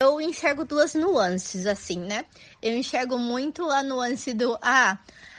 Eu 0.00 0.20
enxergo 0.20 0.64
duas 0.64 0.94
nuances, 0.94 1.66
assim, 1.66 1.98
né? 1.98 2.24
Eu 2.62 2.76
enxergo 2.76 3.18
muito 3.18 3.68
a 3.70 3.82
nuance 3.82 4.32
do 4.32 4.58
ah, 4.60 4.98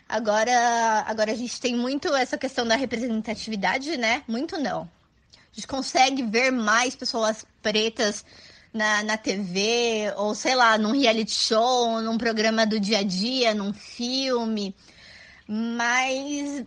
agora, 0.09 1.03
agora 1.05 1.31
a 1.31 1.35
gente 1.35 1.61
tem 1.61 1.75
muito 1.75 2.13
essa 2.13 2.37
questão 2.37 2.67
da 2.67 2.75
representatividade, 2.75 3.95
né? 3.97 4.23
Muito 4.27 4.57
não. 4.57 4.89
A 5.33 5.53
gente 5.53 5.67
consegue 5.67 6.23
ver 6.23 6.51
mais 6.51 6.95
pessoas 6.95 7.45
pretas 7.61 8.25
na, 8.77 9.03
na 9.03 9.17
TV, 9.17 10.13
ou 10.15 10.35
sei 10.35 10.55
lá, 10.55 10.77
num 10.77 10.91
reality 10.91 11.33
show, 11.33 11.99
num 12.01 12.17
programa 12.17 12.65
do 12.65 12.79
dia 12.79 12.99
a 12.99 13.03
dia, 13.03 13.53
num 13.53 13.73
filme, 13.73 14.75
mas 15.47 16.63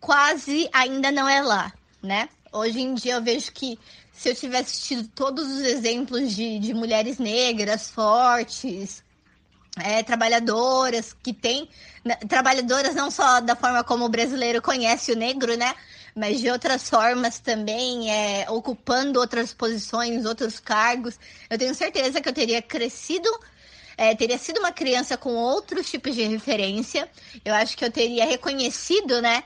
quase 0.00 0.68
ainda 0.72 1.10
não 1.12 1.28
é 1.28 1.40
lá, 1.40 1.72
né? 2.02 2.28
Hoje 2.52 2.80
em 2.80 2.94
dia 2.94 3.14
eu 3.14 3.22
vejo 3.22 3.52
que 3.52 3.78
se 4.12 4.28
eu 4.28 4.34
tivesse 4.34 4.82
tido 4.82 5.08
todos 5.08 5.46
os 5.46 5.60
exemplos 5.62 6.34
de, 6.34 6.58
de 6.58 6.74
mulheres 6.74 7.18
negras 7.18 7.90
fortes, 7.90 9.02
é, 9.76 10.02
trabalhadoras 10.02 11.16
que 11.22 11.32
têm 11.32 11.68
né, 12.04 12.16
trabalhadoras 12.28 12.94
não 12.94 13.10
só 13.10 13.40
da 13.40 13.56
forma 13.56 13.82
como 13.82 14.04
o 14.04 14.08
brasileiro 14.08 14.62
conhece 14.62 15.12
o 15.12 15.16
negro, 15.16 15.56
né? 15.56 15.74
Mas 16.14 16.40
de 16.40 16.50
outras 16.50 16.88
formas 16.88 17.38
também, 17.38 18.10
é, 18.10 18.50
ocupando 18.50 19.18
outras 19.20 19.52
posições, 19.52 20.24
outros 20.24 20.60
cargos. 20.60 21.18
Eu 21.50 21.58
tenho 21.58 21.74
certeza 21.74 22.20
que 22.20 22.28
eu 22.28 22.32
teria 22.32 22.62
crescido 22.62 23.28
é, 23.96 24.14
teria 24.14 24.38
sido 24.38 24.58
uma 24.58 24.72
criança 24.72 25.16
com 25.16 25.34
outros 25.34 25.90
tipos 25.90 26.14
de 26.14 26.22
referência. 26.24 27.08
Eu 27.44 27.54
acho 27.54 27.76
que 27.76 27.84
eu 27.84 27.90
teria 27.90 28.24
reconhecido, 28.24 29.20
né? 29.22 29.44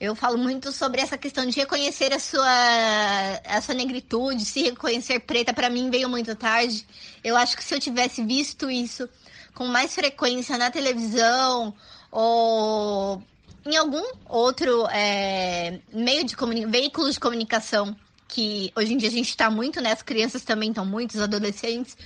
Eu 0.00 0.14
falo 0.14 0.38
muito 0.38 0.72
sobre 0.72 1.00
essa 1.00 1.18
questão 1.18 1.44
de 1.46 1.58
reconhecer 1.58 2.12
a 2.12 2.18
sua, 2.18 3.40
a 3.44 3.60
sua 3.60 3.74
negritude, 3.74 4.44
se 4.44 4.62
reconhecer 4.62 5.20
preta, 5.20 5.52
para 5.52 5.70
mim 5.70 5.90
veio 5.90 6.08
muito 6.08 6.34
tarde. 6.36 6.86
Eu 7.24 7.36
acho 7.36 7.56
que 7.56 7.64
se 7.64 7.74
eu 7.74 7.80
tivesse 7.80 8.22
visto 8.24 8.70
isso 8.70 9.08
com 9.54 9.66
mais 9.66 9.94
frequência 9.94 10.56
na 10.56 10.70
televisão 10.70 11.74
ou 12.10 13.22
em 13.68 13.76
algum 13.76 14.02
outro 14.26 14.86
é, 14.90 15.80
meio 15.92 16.24
de 16.24 16.34
veículo 16.66 17.10
de 17.10 17.20
comunicação 17.20 17.94
que 18.26 18.72
hoje 18.74 18.94
em 18.94 18.96
dia 18.96 19.08
a 19.08 19.12
gente 19.12 19.28
está 19.28 19.50
muito, 19.50 19.80
né? 19.80 19.92
As 19.92 20.02
crianças 20.02 20.42
também 20.42 20.70
estão 20.70 20.86
muito, 20.86 21.14
os 21.14 21.20
adolescentes. 21.20 21.96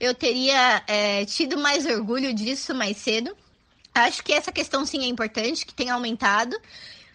Eu 0.00 0.14
teria 0.14 0.82
é, 0.86 1.24
tido 1.24 1.58
mais 1.58 1.86
orgulho 1.86 2.34
disso 2.34 2.74
mais 2.74 2.96
cedo. 2.96 3.36
Acho 3.94 4.22
que 4.24 4.32
essa 4.32 4.50
questão 4.50 4.84
sim 4.84 5.04
é 5.04 5.06
importante, 5.06 5.66
que 5.66 5.74
tem 5.74 5.90
aumentado, 5.90 6.56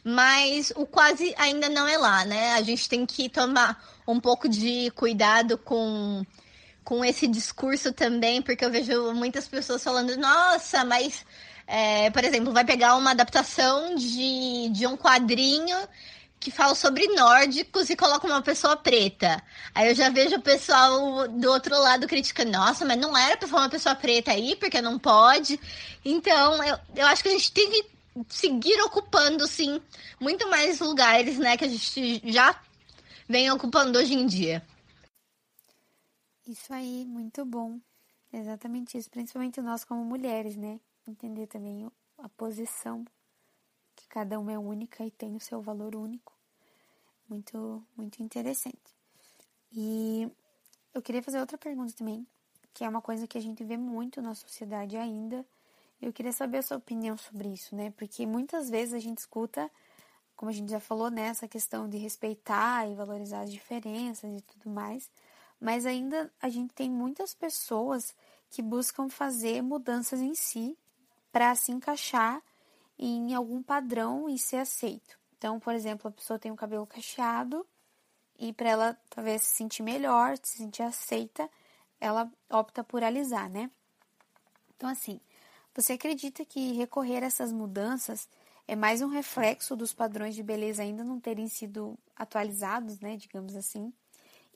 mas 0.04 0.72
o 0.76 0.86
quase 0.86 1.34
ainda 1.38 1.68
não 1.68 1.88
é 1.88 1.98
lá, 1.98 2.24
né? 2.24 2.54
A 2.54 2.62
gente 2.62 2.88
tem 2.88 3.06
que 3.06 3.28
tomar 3.28 3.84
um 4.08 4.20
pouco 4.22 4.48
de 4.48 4.90
cuidado 4.92 5.58
com, 5.58 6.26
com 6.84 7.04
esse 7.04 7.28
discurso 7.28 7.92
também, 7.92 8.42
porque 8.42 8.64
eu 8.64 8.72
vejo 8.72 9.14
muitas 9.14 9.48
pessoas 9.50 9.84
falando, 9.84 10.16
nossa, 10.18 10.86
mas 10.86 11.26
é, 11.68 12.10
por 12.10 12.24
exemplo, 12.24 12.54
vai 12.54 12.64
pegar 12.64 12.96
uma 12.96 13.12
adaptação 13.12 13.94
de, 13.96 14.70
de 14.70 14.88
um 14.88 14.96
quadrinho 14.96 15.78
que 16.40 16.50
fala 16.52 16.76
sobre 16.76 17.08
nórdicos 17.08 17.90
e 17.90 17.96
coloca 17.96 18.26
uma 18.26 18.42
pessoa 18.42 18.78
preta. 18.78 19.44
Aí 19.76 19.90
eu 19.90 19.96
já 19.96 20.10
vejo 20.10 20.36
o 20.36 20.42
pessoal 20.42 21.28
do 21.28 21.52
outro 21.52 21.78
lado 21.78 22.08
criticando, 22.08 22.52
nossa, 22.52 22.86
mas 22.86 22.98
não 22.98 23.18
era 23.18 23.36
pra 23.36 23.48
falar 23.48 23.64
uma 23.64 23.70
pessoa 23.70 23.96
preta 23.96 24.32
aí, 24.32 24.56
porque 24.56 24.82
não 24.82 24.98
pode. 24.98 25.60
Então, 26.06 26.64
eu, 26.64 26.78
eu 26.96 27.08
acho 27.08 27.22
que 27.22 27.30
a 27.30 27.34
gente 27.34 27.52
tem 27.52 27.70
que 27.70 27.86
seguir 28.30 28.80
ocupando, 28.84 29.46
sim, 29.48 29.82
muito 30.20 30.50
mais 30.50 30.80
lugares, 30.80 31.38
né, 31.38 31.58
que 31.58 31.66
a 31.66 31.68
gente 31.68 32.22
já 32.32 32.60
vem 33.28 33.52
ocupando 33.52 34.00
hoje 34.00 34.14
em 34.14 34.26
dia. 34.26 34.66
Isso 36.48 36.72
aí, 36.72 37.04
muito 37.06 37.44
bom. 37.44 37.78
Exatamente 38.32 38.98
isso, 38.98 39.10
principalmente 39.10 39.62
nós 39.62 39.84
como 39.84 40.04
mulheres, 40.06 40.56
né? 40.56 40.80
Entender 41.10 41.48
também 41.48 41.90
a 42.18 42.30
posição, 42.30 43.06
que 43.96 44.08
cada 44.08 44.40
uma 44.40 44.52
é 44.52 44.60
única 44.60 45.06
e 45.06 45.12
tem 45.12 45.36
o 45.36 45.40
seu 45.40 45.62
valor 45.62 45.96
único. 45.96 46.34
Muito, 47.30 47.84
muito 47.96 48.22
interessante. 48.24 48.96
E 49.72 50.30
eu 50.94 51.02
queria 51.02 51.22
fazer 51.22 51.40
outra 51.40 51.58
pergunta 51.58 51.94
também, 51.94 52.26
que 52.74 52.84
é 52.84 52.90
uma 52.90 53.02
coisa 53.02 53.28
que 53.28 53.38
a 53.38 53.42
gente 53.42 53.64
vê 53.64 53.78
muito 53.78 54.22
na 54.22 54.34
sociedade 54.34 54.96
ainda. 54.96 55.46
Eu 56.02 56.14
queria 56.14 56.32
saber 56.32 56.60
a 56.60 56.62
sua 56.62 56.78
opinião 56.78 57.18
sobre 57.18 57.50
isso, 57.50 57.76
né? 57.76 57.92
Porque 57.98 58.26
muitas 58.26 58.70
vezes 58.70 58.94
a 58.94 59.00
gente 59.00 59.18
escuta, 59.18 59.70
como 60.36 60.50
a 60.50 60.54
gente 60.54 60.70
já 60.70 60.80
falou, 60.80 61.10
né, 61.10 61.34
questão 61.50 61.90
de 61.90 61.98
respeitar 61.98 62.88
e 62.90 62.96
valorizar 62.96 63.42
as 63.42 63.52
diferenças 63.52 64.38
e 64.38 64.42
tudo 64.42 64.70
mais, 64.70 65.10
mas 65.60 65.86
ainda 65.86 66.32
a 66.42 66.50
gente 66.50 66.74
tem 66.74 66.90
muitas 66.90 67.34
pessoas 67.34 68.16
que 68.50 68.62
buscam 68.62 69.10
fazer 69.10 69.62
mudanças 69.62 70.22
em 70.22 70.36
si 70.36 70.78
para 71.38 71.54
se 71.54 71.72
encaixar 71.72 72.42
em 72.98 73.36
algum 73.36 73.62
padrão 73.62 74.28
e 74.28 74.40
ser 74.40 74.56
aceito. 74.56 75.20
Então, 75.38 75.60
por 75.60 75.76
exemplo, 75.76 76.08
a 76.08 76.12
pessoa 76.12 76.40
tem 76.40 76.52
o 76.52 76.56
cabelo 76.56 76.88
cacheado 76.88 77.64
e 78.40 78.52
para 78.52 78.70
ela 78.70 78.98
talvez 79.08 79.44
se 79.44 79.58
sentir 79.58 79.84
melhor, 79.84 80.36
se 80.42 80.58
sentir 80.58 80.82
aceita, 80.82 81.48
ela 82.02 82.28
opta 82.50 82.84
por 82.84 83.04
alisar, 83.04 83.52
né? 83.52 83.70
Então, 84.76 84.90
assim, 84.90 85.22
você 85.76 85.94
acredita 85.94 86.44
que 86.44 86.74
recorrer 86.74 87.22
a 87.22 87.28
essas 87.28 87.52
mudanças 87.52 88.28
é 88.68 88.76
mais 88.76 89.04
um 89.04 89.08
reflexo 89.08 89.76
dos 89.76 89.94
padrões 89.94 90.34
de 90.34 90.42
beleza 90.42 90.82
ainda 90.82 91.04
não 91.04 91.20
terem 91.20 91.48
sido 91.48 92.00
atualizados, 92.16 93.00
né, 93.00 93.16
digamos 93.16 93.56
assim, 93.56 93.94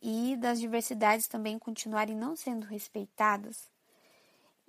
e 0.02 0.36
das 0.36 0.60
diversidades 0.60 1.28
também 1.28 1.60
continuarem 1.60 2.18
não 2.18 2.36
sendo 2.36 2.66
respeitadas? 2.66 3.70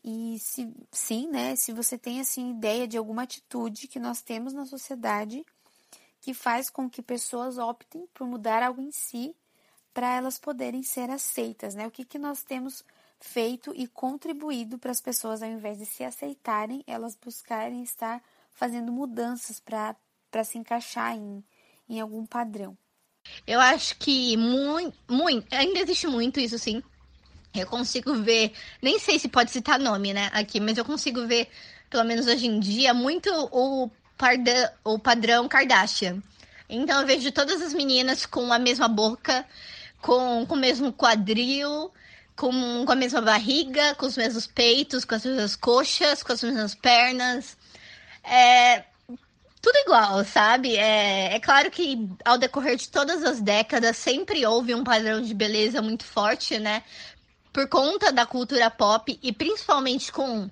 E 0.04 0.38
se 0.38 0.72
sim, 0.90 1.28
né, 1.28 1.54
se 1.54 1.72
você 1.72 1.96
tem 1.96 2.20
assim 2.20 2.50
ideia 2.50 2.88
de 2.88 2.98
alguma 2.98 3.22
atitude 3.22 3.86
que 3.86 4.00
nós 4.00 4.20
temos 4.20 4.52
na 4.52 4.66
sociedade 4.66 5.44
que 6.20 6.34
faz 6.34 6.70
com 6.70 6.88
que 6.88 7.02
pessoas 7.02 7.58
optem 7.58 8.06
por 8.14 8.26
mudar 8.26 8.62
algo 8.62 8.80
em 8.80 8.90
si 8.92 9.34
para 9.92 10.16
elas 10.16 10.38
poderem 10.38 10.82
ser 10.82 11.10
aceitas, 11.10 11.74
né? 11.74 11.86
O 11.86 11.90
que 11.90 12.04
que 12.04 12.18
nós 12.18 12.42
temos 12.42 12.84
feito 13.20 13.72
e 13.76 13.86
contribuído 13.86 14.78
para 14.78 14.90
as 14.90 15.00
pessoas, 15.00 15.42
ao 15.42 15.48
invés 15.48 15.78
de 15.78 15.86
se 15.86 16.02
aceitarem, 16.02 16.82
elas 16.86 17.16
buscarem 17.16 17.82
estar 17.82 18.22
fazendo 18.52 18.92
mudanças 18.92 19.60
para 19.60 20.44
se 20.44 20.58
encaixar 20.58 21.16
em, 21.16 21.44
em 21.88 22.00
algum 22.00 22.26
padrão. 22.26 22.76
Eu 23.46 23.60
acho 23.60 23.96
que 23.98 24.36
muito, 24.36 24.96
muito, 25.08 25.46
ainda 25.54 25.78
existe 25.80 26.06
muito 26.06 26.40
isso, 26.40 26.58
sim. 26.58 26.82
Eu 27.54 27.66
consigo 27.66 28.14
ver, 28.14 28.52
nem 28.80 28.98
sei 28.98 29.18
se 29.18 29.28
pode 29.28 29.50
citar 29.50 29.78
nome, 29.78 30.14
né, 30.14 30.30
aqui, 30.32 30.58
mas 30.58 30.78
eu 30.78 30.84
consigo 30.84 31.26
ver, 31.26 31.48
pelo 31.90 32.04
menos 32.04 32.26
hoje 32.26 32.46
em 32.46 32.58
dia, 32.58 32.94
muito 32.94 33.30
o, 33.52 33.90
parda, 34.16 34.74
o 34.82 34.98
padrão 34.98 35.48
Kardashian. 35.48 36.22
Então 36.68 37.00
eu 37.00 37.06
vejo 37.06 37.30
todas 37.30 37.60
as 37.60 37.74
meninas 37.74 38.24
com 38.24 38.50
a 38.52 38.58
mesma 38.58 38.88
boca, 38.88 39.44
com, 40.00 40.46
com 40.46 40.54
o 40.54 40.58
mesmo 40.58 40.92
quadril, 40.92 41.92
com, 42.34 42.84
com 42.86 42.92
a 42.92 42.96
mesma 42.96 43.20
barriga, 43.20 43.94
com 43.96 44.06
os 44.06 44.16
mesmos 44.16 44.46
peitos, 44.46 45.04
com 45.04 45.14
as 45.14 45.24
mesmas 45.24 45.54
coxas, 45.54 46.22
com 46.22 46.32
as 46.32 46.42
mesmas 46.42 46.74
pernas. 46.74 47.56
É, 48.24 48.84
tudo 49.62 49.76
igual, 49.86 50.24
sabe? 50.24 50.76
É, 50.76 51.34
é 51.34 51.40
claro 51.40 51.70
que 51.70 52.08
ao 52.24 52.36
decorrer 52.36 52.76
de 52.76 52.88
todas 52.88 53.22
as 53.22 53.40
décadas 53.40 53.96
sempre 53.96 54.44
houve 54.44 54.74
um 54.74 54.82
padrão 54.82 55.22
de 55.22 55.32
beleza 55.32 55.80
muito 55.80 56.04
forte, 56.04 56.58
né? 56.58 56.82
Por 57.52 57.68
conta 57.68 58.10
da 58.10 58.24
cultura 58.24 58.70
pop 58.70 59.18
e 59.22 59.32
principalmente 59.32 60.10
com, 60.10 60.50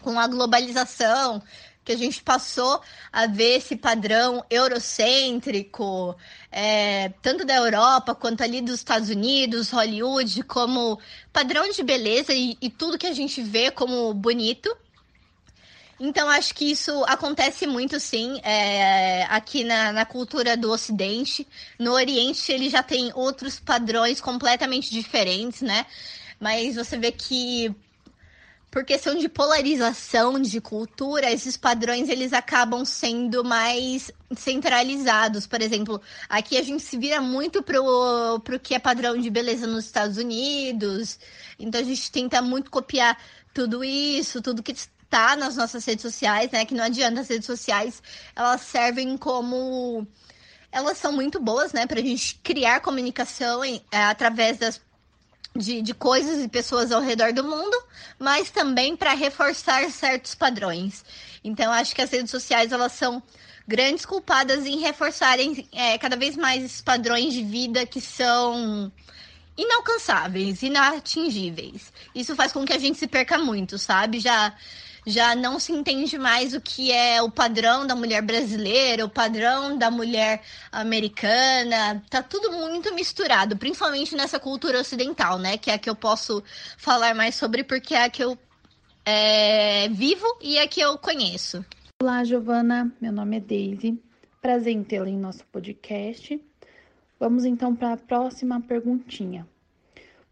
com 0.00 0.18
a 0.18 0.26
globalização, 0.26 1.42
que 1.84 1.92
a 1.92 1.96
gente 1.96 2.22
passou 2.22 2.80
a 3.12 3.26
ver 3.26 3.56
esse 3.56 3.74
padrão 3.76 4.44
eurocêntrico, 4.48 6.16
é, 6.50 7.08
tanto 7.22 7.44
da 7.44 7.56
Europa 7.56 8.14
quanto 8.14 8.42
ali 8.42 8.60
dos 8.60 8.76
Estados 8.76 9.08
Unidos, 9.08 9.70
Hollywood, 9.70 10.42
como 10.44 11.00
padrão 11.32 11.68
de 11.70 11.82
beleza 11.82 12.32
e, 12.32 12.56
e 12.60 12.70
tudo 12.70 12.98
que 12.98 13.06
a 13.06 13.12
gente 13.12 13.42
vê 13.42 13.70
como 13.70 14.12
bonito. 14.14 14.74
Então, 15.98 16.30
acho 16.30 16.54
que 16.54 16.70
isso 16.70 17.04
acontece 17.04 17.66
muito, 17.66 18.00
sim, 18.00 18.40
é, 18.42 19.24
aqui 19.24 19.64
na, 19.64 19.92
na, 19.92 20.06
cultura 20.06 20.56
do 20.56 20.72
Ocidente. 20.72 21.46
No 21.78 21.92
Oriente, 21.92 22.50
ele 22.50 22.70
já 22.70 22.82
tem 22.82 23.12
outros 23.14 23.60
padrões 23.60 24.18
completamente 24.18 24.90
diferentes, 24.90 25.60
né? 25.60 25.84
Mas 26.40 26.76
você 26.76 26.96
vê 26.98 27.12
que 27.12 27.74
por 28.70 28.84
questão 28.84 29.16
de 29.16 29.28
polarização 29.28 30.40
de 30.40 30.60
cultura, 30.60 31.30
esses 31.30 31.56
padrões 31.56 32.08
eles 32.08 32.32
acabam 32.32 32.84
sendo 32.84 33.44
mais 33.44 34.12
centralizados. 34.36 35.46
Por 35.46 35.60
exemplo, 35.60 36.00
aqui 36.28 36.56
a 36.56 36.62
gente 36.62 36.82
se 36.82 36.96
vira 36.96 37.20
muito 37.20 37.62
pro, 37.62 38.40
pro 38.44 38.60
que 38.60 38.74
é 38.74 38.78
padrão 38.78 39.18
de 39.18 39.28
beleza 39.28 39.66
nos 39.66 39.86
Estados 39.86 40.16
Unidos. 40.16 41.18
Então 41.58 41.80
a 41.80 41.84
gente 41.84 42.10
tenta 42.12 42.40
muito 42.40 42.70
copiar 42.70 43.18
tudo 43.52 43.82
isso, 43.82 44.40
tudo 44.40 44.62
que 44.62 44.72
está 44.72 45.34
nas 45.34 45.56
nossas 45.56 45.84
redes 45.84 46.02
sociais, 46.02 46.50
né? 46.52 46.64
Que 46.64 46.74
não 46.74 46.84
adianta 46.84 47.20
as 47.20 47.28
redes 47.28 47.46
sociais, 47.46 48.00
elas 48.36 48.60
servem 48.60 49.16
como 49.18 50.06
elas 50.72 50.98
são 50.98 51.12
muito 51.12 51.40
boas, 51.40 51.72
né, 51.72 51.84
para 51.84 51.98
a 51.98 52.02
gente 52.02 52.36
criar 52.44 52.78
comunicação 52.78 53.64
em, 53.64 53.82
é, 53.90 54.04
através 54.04 54.56
das 54.56 54.80
de, 55.54 55.82
de 55.82 55.94
coisas 55.94 56.42
e 56.42 56.48
pessoas 56.48 56.92
ao 56.92 57.00
redor 57.00 57.32
do 57.32 57.44
mundo, 57.44 57.76
mas 58.18 58.50
também 58.50 58.96
para 58.96 59.14
reforçar 59.14 59.90
certos 59.90 60.34
padrões. 60.34 61.04
Então, 61.42 61.72
acho 61.72 61.94
que 61.94 62.02
as 62.02 62.10
redes 62.10 62.30
sociais 62.30 62.72
elas 62.72 62.92
são 62.92 63.22
grandes 63.66 64.04
culpadas 64.04 64.66
em 64.66 64.78
reforçarem 64.80 65.68
é, 65.72 65.96
cada 65.98 66.16
vez 66.16 66.36
mais 66.36 66.64
esses 66.64 66.80
padrões 66.80 67.32
de 67.32 67.42
vida 67.42 67.86
que 67.86 68.00
são 68.00 68.90
inalcançáveis, 69.56 70.62
inatingíveis. 70.62 71.92
Isso 72.14 72.34
faz 72.34 72.52
com 72.52 72.64
que 72.64 72.72
a 72.72 72.78
gente 72.78 72.98
se 72.98 73.06
perca 73.06 73.38
muito, 73.38 73.78
sabe? 73.78 74.18
Já 74.18 74.54
já 75.06 75.34
não 75.34 75.58
se 75.58 75.72
entende 75.72 76.18
mais 76.18 76.54
o 76.54 76.60
que 76.60 76.92
é 76.92 77.22
o 77.22 77.30
padrão 77.30 77.86
da 77.86 77.94
mulher 77.94 78.22
brasileira, 78.22 79.04
o 79.04 79.08
padrão 79.08 79.76
da 79.76 79.90
mulher 79.90 80.42
americana. 80.70 82.02
Tá 82.08 82.22
tudo 82.22 82.52
muito 82.52 82.94
misturado, 82.94 83.56
principalmente 83.56 84.14
nessa 84.14 84.38
cultura 84.38 84.80
ocidental, 84.80 85.38
né? 85.38 85.56
Que 85.56 85.70
é 85.70 85.74
a 85.74 85.78
que 85.78 85.88
eu 85.88 85.96
posso 85.96 86.42
falar 86.76 87.14
mais 87.14 87.34
sobre, 87.34 87.64
porque 87.64 87.94
é 87.94 88.04
a 88.04 88.10
que 88.10 88.22
eu 88.22 88.38
é, 89.04 89.88
vivo 89.88 90.26
e 90.40 90.58
é 90.58 90.62
a 90.62 90.68
que 90.68 90.80
eu 90.80 90.96
conheço. 90.98 91.64
Olá, 92.02 92.24
Giovana. 92.24 92.92
Meu 93.00 93.12
nome 93.12 93.36
é 93.36 93.40
Daisy. 93.40 94.00
Prazer 94.40 94.72
em 94.72 94.82
tê-la 94.82 95.08
em 95.08 95.18
nosso 95.18 95.44
podcast. 95.46 96.40
Vamos 97.18 97.44
então 97.44 97.76
para 97.76 97.92
a 97.92 97.96
próxima 97.96 98.60
perguntinha. 98.60 99.46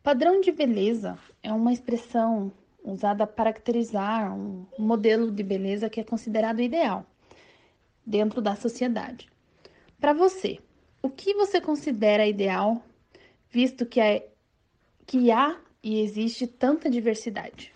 Padrão 0.03 0.41
de 0.41 0.51
beleza 0.51 1.19
é 1.43 1.53
uma 1.53 1.73
expressão 1.73 2.51
usada 2.83 3.27
para 3.27 3.53
caracterizar 3.53 4.33
um 4.35 4.67
modelo 4.79 5.31
de 5.31 5.43
beleza 5.43 5.91
que 5.91 6.01
é 6.01 6.05
considerado 6.05 6.61
ideal 6.61 7.05
dentro 8.05 8.41
da 8.41 8.57
sociedade. 8.57 9.29
Para 10.01 10.13
você, 10.13 10.59
o 11.03 11.11
que 11.11 11.35
você 11.35 11.61
considera 11.61 12.27
ideal, 12.27 12.83
visto 13.51 13.85
que, 13.85 14.01
é, 14.01 14.29
que 15.07 15.31
há 15.31 15.57
e 15.83 16.01
existe 16.01 16.47
tanta 16.47 16.89
diversidade? 16.89 17.73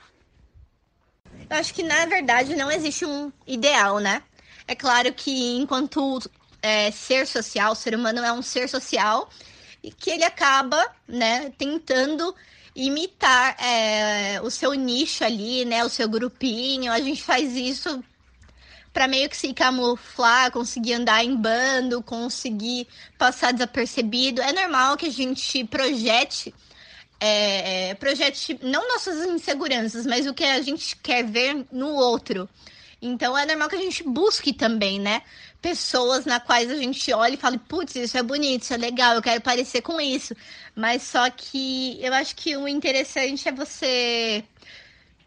Eu 1.48 1.56
acho 1.56 1.74
que 1.74 1.82
na 1.82 2.06
verdade 2.06 2.54
não 2.56 2.70
existe 2.70 3.04
um 3.04 3.32
ideal, 3.46 3.98
né? 3.98 4.22
É 4.66 4.74
claro 4.74 5.12
que 5.12 5.56
enquanto 5.56 6.18
é, 6.62 6.90
ser 6.90 7.26
social, 7.26 7.72
o 7.72 7.76
ser 7.76 7.94
humano 7.94 8.20
é 8.20 8.32
um 8.32 8.42
ser 8.42 8.68
social 8.68 9.28
e 9.82 9.90
que 9.90 10.10
ele 10.10 10.24
acaba, 10.24 10.80
né, 11.08 11.50
tentando 11.58 12.34
imitar 12.74 13.56
é, 13.62 14.40
o 14.42 14.50
seu 14.50 14.72
nicho 14.72 15.24
ali, 15.24 15.64
né? 15.64 15.84
O 15.84 15.88
seu 15.88 16.08
grupinho. 16.08 16.92
A 16.92 17.00
gente 17.00 17.22
faz 17.22 17.54
isso 17.54 18.02
para 18.92 19.08
meio 19.08 19.28
que 19.28 19.36
se 19.36 19.52
camuflar, 19.54 20.50
conseguir 20.50 20.94
andar 20.94 21.24
em 21.24 21.34
bando, 21.34 22.02
conseguir 22.02 22.86
passar 23.16 23.52
desapercebido. 23.52 24.42
É 24.42 24.52
normal 24.52 24.96
que 24.96 25.06
a 25.06 25.12
gente 25.12 25.64
projete, 25.64 26.54
é, 27.18 27.94
projete 27.94 28.58
não 28.62 28.86
nossas 28.88 29.26
inseguranças, 29.26 30.04
mas 30.04 30.26
o 30.26 30.34
que 30.34 30.44
a 30.44 30.60
gente 30.60 30.96
quer 30.96 31.24
ver 31.24 31.66
no 31.72 31.88
outro. 31.94 32.48
Então 33.00 33.36
é 33.36 33.44
normal 33.46 33.68
que 33.68 33.76
a 33.76 33.80
gente 33.80 34.02
busque 34.02 34.52
também, 34.52 35.00
né? 35.00 35.22
Pessoas 35.62 36.26
na 36.26 36.40
quais 36.40 36.70
a 36.70 36.76
gente 36.76 37.12
olha 37.12 37.34
e 37.34 37.38
fala, 37.38 37.56
putz, 37.56 37.94
isso 37.94 38.18
é 38.18 38.22
bonito, 38.22 38.62
isso 38.62 38.74
é 38.74 38.76
legal, 38.76 39.14
eu 39.14 39.22
quero 39.22 39.40
parecer 39.40 39.80
com 39.80 40.00
isso. 40.00 40.34
Mas 40.74 41.02
só 41.02 41.30
que 41.30 41.98
eu 42.02 42.12
acho 42.12 42.36
que 42.36 42.56
o 42.56 42.66
interessante 42.66 43.48
é 43.48 43.52
você 43.52 44.44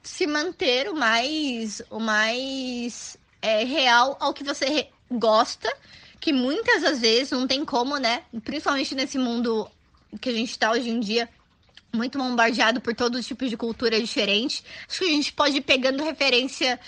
se 0.03 0.27
manter 0.27 0.89
o 0.89 0.95
mais, 0.95 1.81
o 1.89 1.99
mais 1.99 3.17
é, 3.41 3.63
real 3.63 4.17
ao 4.19 4.33
que 4.33 4.43
você 4.43 4.89
gosta, 5.09 5.71
que 6.19 6.33
muitas 6.33 6.81
das 6.81 6.99
vezes 6.99 7.31
não 7.31 7.47
tem 7.47 7.63
como, 7.63 7.97
né? 7.97 8.23
Principalmente 8.43 8.93
nesse 8.93 9.17
mundo 9.17 9.69
que 10.19 10.29
a 10.29 10.33
gente 10.33 10.51
está 10.51 10.71
hoje 10.71 10.89
em 10.89 10.99
dia, 10.99 11.29
muito 11.93 12.17
bombardeado 12.17 12.81
por 12.81 12.93
todo 12.93 13.21
tipo 13.23 13.47
de 13.47 13.57
cultura 13.57 13.99
diferente. 13.99 14.63
Acho 14.87 14.99
que 14.99 15.05
a 15.05 15.09
gente 15.09 15.33
pode 15.33 15.57
ir 15.57 15.61
pegando 15.61 16.03
referência 16.03 16.79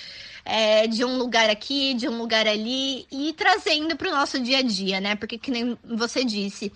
é, 0.47 0.87
de 0.87 1.03
um 1.03 1.17
lugar 1.17 1.49
aqui, 1.49 1.93
de 1.93 2.07
um 2.07 2.17
lugar 2.17 2.47
ali 2.47 3.05
e 3.11 3.33
trazendo 3.33 3.97
para 3.97 4.07
o 4.07 4.11
nosso 4.11 4.39
dia 4.39 4.59
a 4.59 4.61
dia, 4.61 5.01
né? 5.01 5.15
Porque, 5.15 5.37
que 5.37 5.51
nem 5.51 5.77
você 5.83 6.23
disse, 6.23 6.71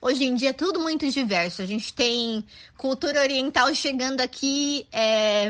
hoje 0.00 0.24
em 0.24 0.34
dia 0.34 0.50
é 0.50 0.52
tudo 0.52 0.78
muito 0.78 1.08
diverso. 1.10 1.62
A 1.62 1.66
gente 1.66 1.94
tem 1.94 2.44
cultura 2.76 3.22
oriental 3.22 3.74
chegando 3.74 4.20
aqui 4.20 4.86
é, 4.92 5.48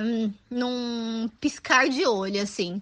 num 0.48 1.28
piscar 1.40 1.88
de 1.88 2.06
olho, 2.06 2.40
assim. 2.40 2.80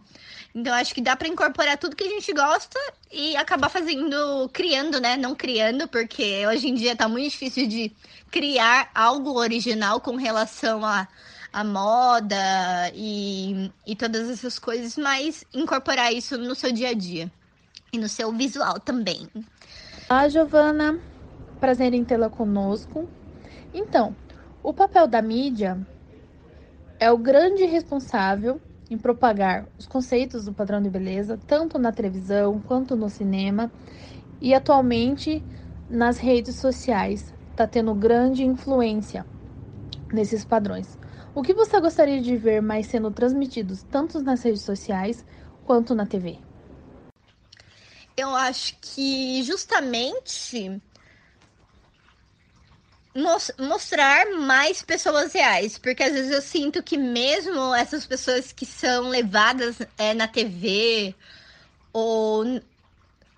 Então, 0.54 0.74
acho 0.74 0.94
que 0.94 1.00
dá 1.00 1.16
para 1.16 1.28
incorporar 1.28 1.78
tudo 1.78 1.96
que 1.96 2.04
a 2.04 2.10
gente 2.10 2.30
gosta 2.34 2.78
e 3.10 3.34
acabar 3.36 3.70
fazendo, 3.70 4.50
criando, 4.52 5.00
né? 5.00 5.16
Não 5.16 5.34
criando, 5.34 5.88
porque 5.88 6.46
hoje 6.46 6.68
em 6.68 6.74
dia 6.74 6.94
tá 6.94 7.08
muito 7.08 7.30
difícil 7.30 7.66
de 7.66 7.90
criar 8.30 8.90
algo 8.94 9.38
original 9.38 10.02
com 10.02 10.16
relação 10.16 10.84
a 10.84 11.08
a 11.52 11.62
moda 11.62 12.36
e, 12.94 13.70
e 13.86 13.94
todas 13.94 14.30
essas 14.30 14.58
coisas, 14.58 14.96
mas 14.96 15.44
incorporar 15.52 16.12
isso 16.12 16.38
no 16.38 16.54
seu 16.54 16.72
dia 16.72 16.90
a 16.90 16.94
dia 16.94 17.30
e 17.92 17.98
no 17.98 18.08
seu 18.08 18.32
visual 18.32 18.80
também. 18.80 19.28
Olá, 20.08 20.28
Giovana. 20.28 20.98
Prazer 21.60 21.92
em 21.92 22.04
tê-la 22.04 22.30
conosco. 22.30 23.08
Então, 23.72 24.16
o 24.62 24.72
papel 24.72 25.06
da 25.06 25.20
mídia 25.20 25.78
é 26.98 27.10
o 27.10 27.18
grande 27.18 27.64
responsável 27.64 28.60
em 28.90 28.96
propagar 28.96 29.66
os 29.78 29.86
conceitos 29.86 30.44
do 30.44 30.52
padrão 30.52 30.82
de 30.82 30.90
beleza, 30.90 31.38
tanto 31.46 31.78
na 31.78 31.92
televisão 31.92 32.60
quanto 32.60 32.96
no 32.96 33.08
cinema, 33.08 33.72
e 34.40 34.54
atualmente 34.54 35.42
nas 35.88 36.18
redes 36.18 36.56
sociais 36.56 37.34
está 37.50 37.66
tendo 37.66 37.94
grande 37.94 38.44
influência 38.44 39.26
nesses 40.12 40.44
padrões. 40.44 41.01
O 41.34 41.42
que 41.42 41.54
você 41.54 41.80
gostaria 41.80 42.20
de 42.20 42.36
ver 42.36 42.60
mais 42.60 42.86
sendo 42.86 43.10
transmitidos 43.10 43.82
tanto 43.84 44.20
nas 44.20 44.42
redes 44.42 44.62
sociais 44.62 45.24
quanto 45.64 45.94
na 45.94 46.06
TV? 46.06 46.38
Eu 48.16 48.34
acho 48.36 48.76
que 48.80 49.42
justamente 49.42 50.82
mostrar 53.58 54.26
mais 54.38 54.82
pessoas 54.82 55.32
reais, 55.32 55.78
porque 55.78 56.02
às 56.02 56.12
vezes 56.12 56.30
eu 56.30 56.42
sinto 56.42 56.82
que 56.82 56.96
mesmo 56.96 57.74
essas 57.74 58.06
pessoas 58.06 58.52
que 58.52 58.64
são 58.64 59.08
levadas 59.08 59.78
é, 59.98 60.14
na 60.14 60.26
TV 60.28 61.14
ou 61.92 62.44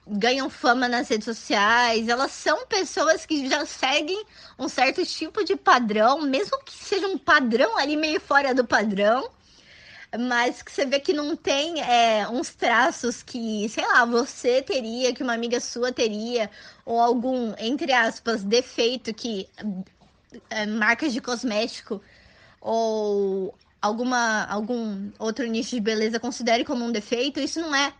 ganham 0.07 0.51
fama 0.51 0.89
nas 0.89 1.09
redes 1.09 1.25
sociais, 1.25 2.09
elas 2.09 2.33
são 2.33 2.67
pessoas 2.67 3.25
que 3.25 3.49
já 3.49 3.65
seguem 3.65 4.25
um 4.59 4.69
certo 4.69 5.05
tipo 5.05 5.45
de 5.45 5.57
padrão, 5.57 6.21
mesmo 6.23 6.59
que 6.65 6.73
seja 6.73 7.07
um 7.07 7.19
padrão 7.19 7.77
ali 7.79 7.97
meio 7.97 8.21
fora 8.21 8.55
do 8.55 8.65
padrão, 8.65 9.31
mas 10.19 10.63
que 10.63 10.71
você 10.71 10.85
vê 10.85 11.01
que 11.01 11.13
não 11.13 11.35
tem 11.35 11.81
é, 11.83 12.29
uns 12.29 12.55
traços 12.55 13.23
que, 13.23 13.69
sei 13.69 13.85
lá, 13.87 14.05
você 14.05 14.63
teria, 14.63 15.13
que 15.13 15.23
uma 15.23 15.35
amiga 15.35 15.59
sua 15.59 15.93
teria, 15.93 16.51
ou 16.85 17.01
algum, 17.01 17.55
entre 17.59 17.93
aspas, 17.93 18.45
defeito 18.45 19.13
que 19.13 19.49
é, 20.51 20.67
marcas 20.67 21.13
de 21.13 21.21
cosmético 21.21 22.01
ou 22.61 23.55
alguma 23.81 24.45
algum 24.47 25.11
outro 25.19 25.47
nicho 25.47 25.75
de 25.75 25.81
beleza 25.81 26.19
considere 26.19 26.65
como 26.65 26.85
um 26.85 26.93
defeito, 26.93 27.41
isso 27.41 27.61
não 27.61 27.75
é 27.75 27.93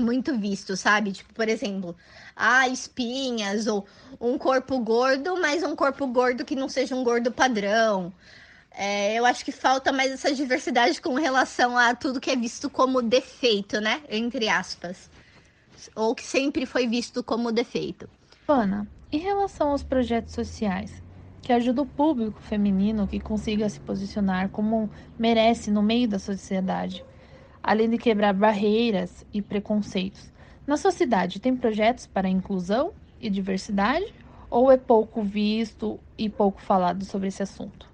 muito 0.00 0.36
visto, 0.38 0.76
sabe? 0.76 1.12
Tipo, 1.12 1.32
por 1.34 1.48
exemplo, 1.48 1.96
ah, 2.34 2.68
espinhas 2.68 3.66
ou 3.66 3.86
um 4.20 4.38
corpo 4.38 4.78
gordo, 4.80 5.40
mas 5.40 5.62
um 5.62 5.76
corpo 5.76 6.06
gordo 6.06 6.44
que 6.44 6.56
não 6.56 6.68
seja 6.68 6.94
um 6.94 7.04
gordo 7.04 7.30
padrão. 7.30 8.12
É, 8.72 9.14
eu 9.14 9.26
acho 9.26 9.44
que 9.44 9.52
falta 9.52 9.92
mais 9.92 10.10
essa 10.12 10.32
diversidade 10.32 11.00
com 11.00 11.14
relação 11.14 11.76
a 11.76 11.94
tudo 11.94 12.20
que 12.20 12.30
é 12.30 12.36
visto 12.36 12.70
como 12.70 13.02
defeito, 13.02 13.80
né? 13.80 14.02
Entre 14.08 14.48
aspas. 14.48 15.10
Ou 15.94 16.14
que 16.14 16.24
sempre 16.24 16.64
foi 16.66 16.86
visto 16.86 17.22
como 17.22 17.52
defeito. 17.52 18.08
Ana, 18.46 18.86
em 19.12 19.18
relação 19.18 19.70
aos 19.70 19.82
projetos 19.82 20.34
sociais, 20.34 21.02
que 21.42 21.52
ajudam 21.52 21.84
o 21.84 21.88
público 21.88 22.40
feminino 22.40 23.08
que 23.08 23.18
consiga 23.18 23.68
se 23.68 23.80
posicionar 23.80 24.50
como 24.50 24.90
merece 25.18 25.70
no 25.70 25.82
meio 25.82 26.08
da 26.08 26.18
sociedade, 26.18 27.04
além 27.62 27.88
de 27.88 27.98
quebrar 27.98 28.32
barreiras 28.32 29.24
e 29.32 29.42
preconceitos. 29.42 30.30
Na 30.66 30.76
sociedade, 30.76 31.40
tem 31.40 31.56
projetos 31.56 32.06
para 32.06 32.28
inclusão 32.28 32.92
e 33.20 33.28
diversidade 33.28 34.14
ou 34.48 34.70
é 34.70 34.76
pouco 34.76 35.22
visto 35.22 35.98
e 36.18 36.28
pouco 36.28 36.60
falado 36.60 37.04
sobre 37.04 37.28
esse 37.28 37.42
assunto? 37.42 37.86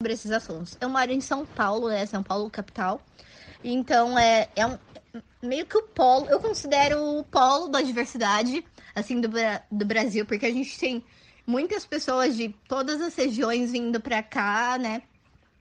Sobre 0.00 0.12
esses 0.12 0.30
assuntos. 0.30 0.76
Eu 0.80 0.88
moro 0.88 1.10
em 1.10 1.20
São 1.20 1.46
Paulo, 1.46 1.88
né? 1.88 2.04
São 2.06 2.22
Paulo, 2.22 2.50
capital. 2.50 3.00
Então, 3.62 4.18
é, 4.18 4.48
é 4.54 4.66
um, 4.66 4.78
meio 5.42 5.66
que 5.66 5.78
o 5.78 5.82
polo, 5.82 6.26
eu 6.26 6.40
considero 6.40 7.18
o 7.18 7.24
polo 7.24 7.68
da 7.68 7.80
diversidade, 7.80 8.64
assim, 8.94 9.20
do, 9.20 9.28
do 9.70 9.86
Brasil, 9.86 10.26
porque 10.26 10.46
a 10.46 10.52
gente 10.52 10.78
tem 10.78 11.04
muitas 11.46 11.86
pessoas 11.86 12.36
de 12.36 12.48
todas 12.68 13.00
as 13.00 13.14
regiões 13.14 13.72
vindo 13.72 14.00
para 14.00 14.22
cá, 14.22 14.76
né? 14.78 15.02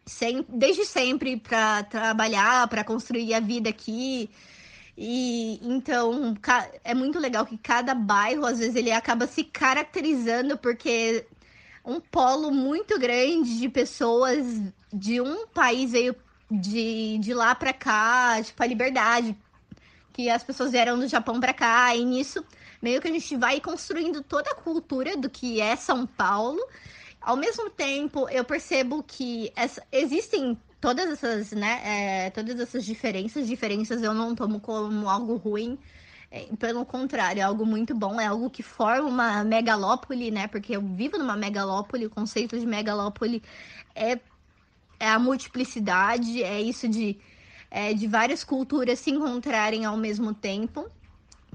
Sem, 0.05 0.45
desde 0.47 0.85
sempre 0.85 1.37
para 1.37 1.83
trabalhar, 1.83 2.67
para 2.67 2.83
construir 2.83 3.33
a 3.33 3.39
vida 3.39 3.69
aqui. 3.69 4.29
E 4.97 5.59
então 5.61 6.35
é 6.83 6.93
muito 6.93 7.19
legal 7.19 7.45
que 7.45 7.57
cada 7.57 7.93
bairro, 7.93 8.45
às 8.45 8.59
vezes, 8.59 8.75
ele 8.75 8.91
acaba 8.91 9.27
se 9.27 9.43
caracterizando 9.43 10.57
porque 10.57 11.25
um 11.83 11.99
polo 11.99 12.51
muito 12.51 12.97
grande 12.97 13.59
de 13.59 13.69
pessoas 13.69 14.45
de 14.93 15.19
um 15.19 15.47
país 15.47 15.91
veio 15.91 16.15
de, 16.49 17.17
de 17.19 17.33
lá 17.33 17.53
para 17.53 17.73
cá, 17.73 18.41
tipo 18.41 18.61
a 18.61 18.65
liberdade, 18.65 19.35
que 20.13 20.29
as 20.29 20.43
pessoas 20.43 20.71
vieram 20.71 20.97
do 20.97 21.07
Japão 21.07 21.39
para 21.39 21.53
cá, 21.53 21.95
e 21.95 22.05
nisso 22.05 22.43
meio 22.81 23.01
que 23.01 23.07
a 23.07 23.11
gente 23.11 23.35
vai 23.35 23.59
construindo 23.59 24.23
toda 24.23 24.51
a 24.51 24.55
cultura 24.55 25.17
do 25.17 25.29
que 25.29 25.59
é 25.59 25.75
São 25.75 26.05
Paulo 26.05 26.61
ao 27.25 27.35
mesmo 27.35 27.71
tempo, 27.71 28.29
eu 28.29 28.45
percebo 28.45 29.01
que 29.01 29.51
essa, 29.55 29.81
existem 29.91 30.55
todas 30.79 31.09
essas, 31.09 31.51
né, 31.51 31.81
é, 31.83 32.29
todas 32.29 32.59
essas 32.59 32.85
diferenças. 32.85 33.47
Diferenças 33.47 34.03
eu 34.03 34.13
não 34.13 34.35
tomo 34.35 34.59
como 34.59 35.09
algo 35.09 35.35
ruim. 35.35 35.77
É, 36.29 36.45
pelo 36.59 36.85
contrário, 36.85 37.39
é 37.39 37.43
algo 37.43 37.65
muito 37.65 37.95
bom, 37.95 38.21
é 38.21 38.27
algo 38.27 38.47
que 38.49 38.61
forma 38.61 39.09
uma 39.09 39.43
megalópole, 39.43 40.29
né? 40.29 40.47
Porque 40.47 40.75
eu 40.75 40.81
vivo 40.81 41.17
numa 41.17 41.35
megalópole, 41.35 42.05
o 42.05 42.09
conceito 42.11 42.59
de 42.59 42.65
megalópole 42.65 43.41
é, 43.95 44.19
é 44.99 45.09
a 45.09 45.17
multiplicidade, 45.17 46.43
é 46.43 46.61
isso 46.61 46.87
de, 46.87 47.17
é, 47.71 47.91
de 47.93 48.05
várias 48.05 48.43
culturas 48.43 48.99
se 48.99 49.09
encontrarem 49.09 49.83
ao 49.83 49.97
mesmo 49.97 50.31
tempo. 50.31 50.87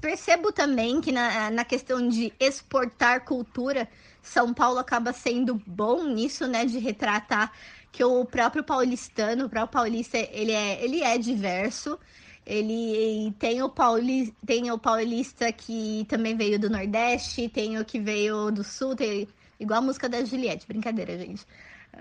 Percebo 0.01 0.51
também 0.51 0.99
que 0.99 1.11
na, 1.11 1.49
na 1.51 1.63
questão 1.63 2.09
de 2.09 2.33
exportar 2.39 3.23
cultura, 3.23 3.87
são 4.21 4.53
Paulo 4.53 4.79
acaba 4.79 5.13
sendo 5.13 5.55
bom 5.65 6.03
nisso, 6.05 6.47
né, 6.47 6.65
de 6.65 6.77
retratar 6.79 7.51
que 7.91 8.03
o 8.03 8.23
próprio 8.25 8.63
paulistano, 8.63 9.45
o 9.45 9.49
próprio 9.49 9.81
paulista, 9.81 10.17
ele 10.17 10.51
é, 10.51 10.83
ele 10.83 11.01
é 11.03 11.17
diverso. 11.17 11.99
Ele 12.45 13.31
tem 13.37 13.61
o, 13.61 13.69
pauli, 13.69 14.35
tem 14.45 14.71
o 14.71 14.79
paulista 14.79 15.51
que 15.51 16.05
também 16.09 16.35
veio 16.35 16.59
do 16.59 16.69
Nordeste, 16.71 17.47
tem 17.47 17.77
o 17.77 17.85
que 17.85 17.99
veio 17.99 18.49
do 18.51 18.63
Sul, 18.63 18.95
tem, 18.95 19.27
igual 19.59 19.79
a 19.79 19.81
música 19.81 20.09
da 20.09 20.25
Juliette, 20.25 20.67
brincadeira, 20.67 21.17
gente. 21.19 21.45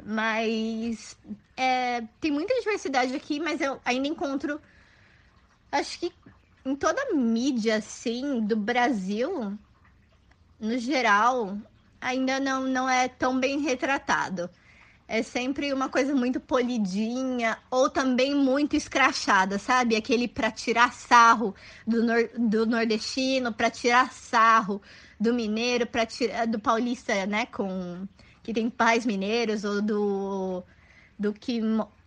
Mas 0.02 1.16
é, 1.56 2.02
tem 2.20 2.30
muita 2.30 2.54
diversidade 2.54 3.14
aqui, 3.14 3.38
mas 3.38 3.60
eu 3.60 3.80
ainda 3.84 4.08
encontro. 4.08 4.60
Acho 5.70 5.98
que 6.00 6.12
em 6.64 6.74
toda 6.74 7.00
a 7.02 7.14
mídia, 7.14 7.76
assim, 7.76 8.40
do 8.40 8.56
Brasil, 8.56 9.58
no 10.58 10.78
geral, 10.78 11.58
ainda 12.00 12.40
não, 12.40 12.62
não 12.62 12.88
é 12.88 13.08
tão 13.08 13.38
bem 13.38 13.60
retratado. 13.60 14.50
É 15.06 15.22
sempre 15.24 15.72
uma 15.72 15.88
coisa 15.88 16.14
muito 16.14 16.38
polidinha 16.38 17.58
ou 17.68 17.90
também 17.90 18.34
muito 18.34 18.76
escrachada, 18.76 19.58
sabe? 19.58 19.96
Aquele 19.96 20.28
para 20.28 20.52
tirar 20.52 20.92
sarro 20.92 21.54
do, 21.84 22.04
nor 22.04 22.30
do 22.38 22.64
nordestino, 22.64 23.52
para 23.52 23.70
tirar 23.70 24.12
sarro 24.12 24.80
do 25.18 25.34
mineiro, 25.34 25.86
para 25.86 26.06
tirar 26.06 26.46
do 26.46 26.60
paulista, 26.60 27.26
né? 27.26 27.46
Com 27.46 28.06
que 28.42 28.54
tem 28.54 28.70
pais 28.70 29.04
mineiros 29.04 29.64
ou 29.64 29.82
do 29.82 30.62
do 31.18 31.32
que 31.32 31.60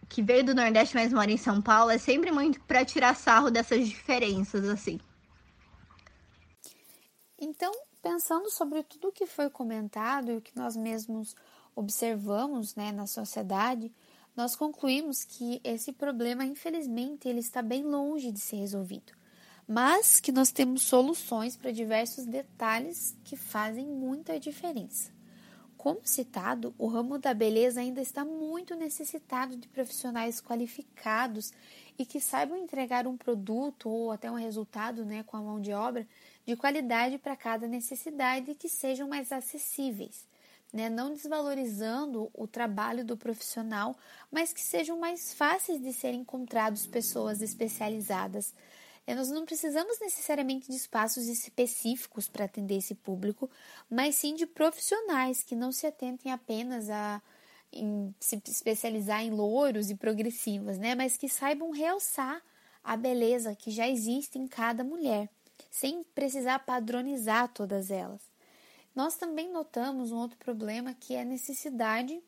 que 0.09 0.21
veio 0.21 0.43
do 0.43 0.55
Nordeste, 0.55 0.95
mas 0.95 1.11
mora 1.11 1.31
em 1.31 1.37
São 1.37 1.61
Paulo. 1.61 1.89
É 1.89 1.97
sempre 1.97 2.31
muito 2.31 2.59
para 2.61 2.85
tirar 2.85 3.15
sarro 3.15 3.49
dessas 3.49 3.87
diferenças, 3.87 4.69
assim. 4.69 4.99
Então, 7.39 7.73
pensando 8.03 8.51
sobre 8.51 8.83
tudo 8.83 9.07
o 9.07 9.11
que 9.13 9.25
foi 9.25 9.49
comentado 9.49 10.29
e 10.29 10.37
o 10.37 10.41
que 10.41 10.55
nós 10.57 10.75
mesmos 10.75 11.33
observamos 11.73 12.75
né, 12.75 12.91
na 12.91 13.07
sociedade, 13.07 13.89
nós 14.35 14.55
concluímos 14.57 15.23
que 15.23 15.61
esse 15.63 15.93
problema, 15.93 16.43
infelizmente, 16.43 17.29
ele 17.29 17.39
está 17.39 17.61
bem 17.61 17.83
longe 17.83 18.29
de 18.31 18.39
ser 18.39 18.57
resolvido, 18.57 19.13
mas 19.65 20.19
que 20.19 20.33
nós 20.33 20.51
temos 20.51 20.81
soluções 20.81 21.55
para 21.55 21.71
diversos 21.71 22.25
detalhes 22.25 23.15
que 23.23 23.37
fazem 23.37 23.85
muita 23.85 24.37
diferença. 24.37 25.11
Como 25.77 26.01
citado, 26.03 26.73
o 26.77 26.87
ramo 26.87 27.17
da 27.17 27.33
beleza 27.33 27.79
ainda 27.79 28.01
está 28.01 28.25
muito 28.25 28.75
necessitado 28.75 29.55
de 29.55 29.67
profissionais 29.67 30.41
qualificados 30.41 31.53
e 31.97 32.05
que 32.05 32.19
saibam 32.19 32.57
entregar 32.57 33.07
um 33.07 33.17
produto 33.17 33.89
ou 33.89 34.11
até 34.11 34.29
um 34.31 34.35
resultado 34.35 35.05
né, 35.05 35.23
com 35.23 35.37
a 35.37 35.41
mão 35.41 35.61
de 35.61 35.71
obra 35.71 36.07
de 36.45 36.55
qualidade 36.55 37.17
para 37.17 37.35
cada 37.35 37.67
necessidade 37.67 38.55
que 38.55 38.67
sejam 38.67 39.07
mais 39.07 39.31
acessíveis, 39.31 40.27
né? 40.71 40.89
não 40.89 41.13
desvalorizando 41.13 42.29
o 42.33 42.47
trabalho 42.47 43.05
do 43.05 43.15
profissional, 43.15 43.95
mas 44.31 44.51
que 44.51 44.61
sejam 44.61 44.99
mais 44.99 45.33
fáceis 45.33 45.81
de 45.81 45.93
serem 45.93 46.21
encontrados 46.21 46.85
pessoas 46.85 47.41
especializadas. 47.41 48.53
É, 49.05 49.13
nós 49.13 49.29
não 49.29 49.45
precisamos 49.45 49.99
necessariamente 49.99 50.69
de 50.69 50.77
espaços 50.77 51.27
específicos 51.27 52.29
para 52.29 52.45
atender 52.45 52.77
esse 52.77 52.95
público, 52.95 53.49
mas 53.89 54.15
sim 54.15 54.35
de 54.35 54.45
profissionais 54.45 55.43
que 55.43 55.55
não 55.55 55.71
se 55.71 55.85
atentem 55.85 56.31
apenas 56.31 56.89
a 56.89 57.21
se 58.19 58.41
especializar 58.47 59.23
em 59.23 59.31
louros 59.31 59.89
e 59.89 59.95
progressivas, 59.95 60.77
né? 60.77 60.93
mas 60.93 61.17
que 61.17 61.27
saibam 61.27 61.71
realçar 61.71 62.41
a 62.83 62.95
beleza 62.95 63.55
que 63.55 63.71
já 63.71 63.89
existe 63.89 64.37
em 64.37 64.47
cada 64.47 64.83
mulher 64.83 65.27
sem 65.73 66.03
precisar 66.03 66.59
padronizar 66.59 67.51
todas 67.51 67.89
elas. 67.89 68.21
Nós 68.95 69.15
também 69.15 69.51
notamos 69.51 70.11
um 70.11 70.17
outro 70.17 70.37
problema 70.37 70.93
que 70.93 71.15
é 71.15 71.21
a 71.21 71.25
necessidade 71.25 72.21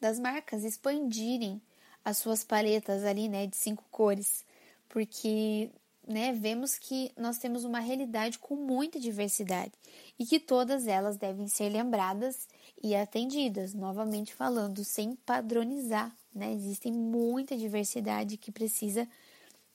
das 0.00 0.18
marcas 0.18 0.64
expandirem 0.64 1.60
as 2.02 2.16
suas 2.16 2.42
paletas 2.42 3.04
ali, 3.04 3.28
né, 3.28 3.46
de 3.46 3.58
cinco 3.58 3.84
cores, 3.90 4.42
porque, 4.88 5.70
né, 6.08 6.32
vemos 6.32 6.78
que 6.78 7.12
nós 7.14 7.36
temos 7.36 7.62
uma 7.62 7.78
realidade 7.78 8.38
com 8.38 8.56
muita 8.56 8.98
diversidade 8.98 9.72
e 10.18 10.24
que 10.24 10.40
todas 10.40 10.86
elas 10.86 11.18
devem 11.18 11.46
ser 11.46 11.68
lembradas 11.68 12.48
e 12.82 12.96
atendidas, 12.96 13.74
novamente 13.74 14.32
falando, 14.32 14.82
sem 14.82 15.14
padronizar, 15.14 16.10
né, 16.34 16.54
existem 16.54 16.90
muita 16.90 17.54
diversidade 17.54 18.38
que 18.38 18.50
precisa 18.50 19.06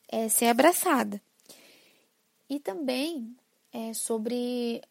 é, 0.08 0.28
ser 0.30 0.48
abraçada. 0.48 1.22
E 2.50 2.60
também 2.60 3.36
é, 3.72 3.94
sobre 3.94 4.82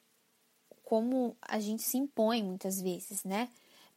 como 0.85 1.37
a 1.41 1.59
gente 1.59 1.83
se 1.83 1.97
impõe 1.97 2.43
muitas 2.43 2.81
vezes, 2.81 3.25
né? 3.25 3.49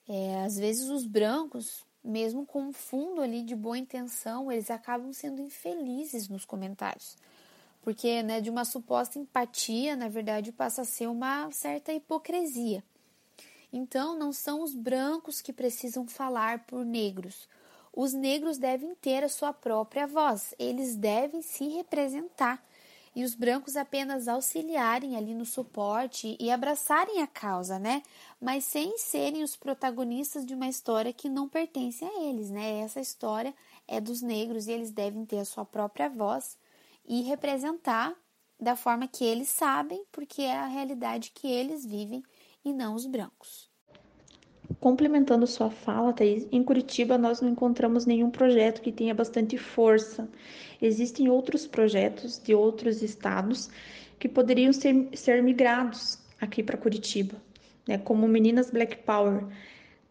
É, 0.07 0.43
às 0.45 0.57
vezes 0.57 0.89
os 0.89 1.05
brancos, 1.05 1.85
mesmo 2.03 2.45
com 2.45 2.61
um 2.61 2.73
fundo 2.73 3.21
ali 3.21 3.43
de 3.43 3.55
boa 3.55 3.77
intenção, 3.77 4.51
eles 4.51 4.71
acabam 4.71 5.11
sendo 5.11 5.41
infelizes 5.41 6.29
nos 6.29 6.45
comentários. 6.45 7.17
Porque 7.81 8.23
né, 8.23 8.39
de 8.39 8.49
uma 8.49 8.63
suposta 8.63 9.19
empatia, 9.19 9.95
na 9.95 10.07
verdade, 10.07 10.51
passa 10.51 10.81
a 10.81 10.85
ser 10.85 11.07
uma 11.07 11.51
certa 11.51 11.91
hipocrisia. 11.91 12.83
Então, 13.71 14.17
não 14.17 14.31
são 14.31 14.61
os 14.61 14.73
brancos 14.73 15.41
que 15.41 15.51
precisam 15.51 16.07
falar 16.07 16.65
por 16.65 16.85
negros. 16.85 17.47
Os 17.93 18.13
negros 18.13 18.57
devem 18.57 18.95
ter 18.95 19.23
a 19.23 19.29
sua 19.29 19.51
própria 19.51 20.07
voz, 20.07 20.53
eles 20.57 20.95
devem 20.95 21.41
se 21.41 21.67
representar 21.67 22.63
e 23.17 23.23
os 23.23 23.33
brancos 23.33 23.75
apenas 23.75 24.27
auxiliarem 24.27 25.17
ali 25.17 25.33
no 25.33 25.43
suporte 25.43 26.37
e 26.39 26.51
abraçarem 26.51 27.19
a 27.19 27.25
causa, 27.25 27.79
né? 27.79 28.03
Mas 28.39 28.63
sem 28.63 28.95
serem 28.99 29.41
os 29.41 29.55
protagonistas 29.55 30.45
de 30.45 30.53
uma 30.53 30.67
história 30.67 31.11
que 31.11 31.27
não 31.27 31.49
pertence 31.49 32.05
a 32.05 32.23
eles, 32.25 32.51
né? 32.51 32.77
Essa 32.81 33.01
história 33.01 33.55
é 33.87 33.99
dos 33.99 34.21
negros 34.21 34.67
e 34.67 34.71
eles 34.71 34.91
devem 34.91 35.25
ter 35.25 35.39
a 35.39 35.45
sua 35.45 35.65
própria 35.65 36.07
voz 36.07 36.59
e 37.07 37.23
representar 37.23 38.15
da 38.59 38.75
forma 38.75 39.07
que 39.07 39.25
eles 39.25 39.49
sabem, 39.49 40.05
porque 40.11 40.43
é 40.43 40.55
a 40.55 40.67
realidade 40.67 41.31
que 41.33 41.47
eles 41.47 41.83
vivem 41.83 42.21
e 42.63 42.71
não 42.71 42.93
os 42.93 43.07
brancos. 43.07 43.66
Complementando 44.81 45.47
sua 45.47 45.69
fala, 45.69 46.11
Thaís, 46.11 46.45
em 46.51 46.61
Curitiba 46.61 47.17
nós 47.17 47.39
não 47.39 47.49
encontramos 47.49 48.05
nenhum 48.05 48.29
projeto 48.29 48.81
que 48.81 48.91
tenha 48.91 49.13
bastante 49.13 49.57
força. 49.57 50.27
Existem 50.81 51.29
outros 51.29 51.65
projetos 51.65 52.37
de 52.37 52.53
outros 52.53 53.01
estados 53.01 53.69
que 54.19 54.27
poderiam 54.27 54.73
ser, 54.73 55.07
ser 55.13 55.41
migrados 55.41 56.19
aqui 56.39 56.61
para 56.61 56.77
Curitiba, 56.77 57.35
né? 57.87 57.97
como 57.97 58.27
Meninas 58.27 58.69
Black 58.69 58.97
Power, 58.97 59.45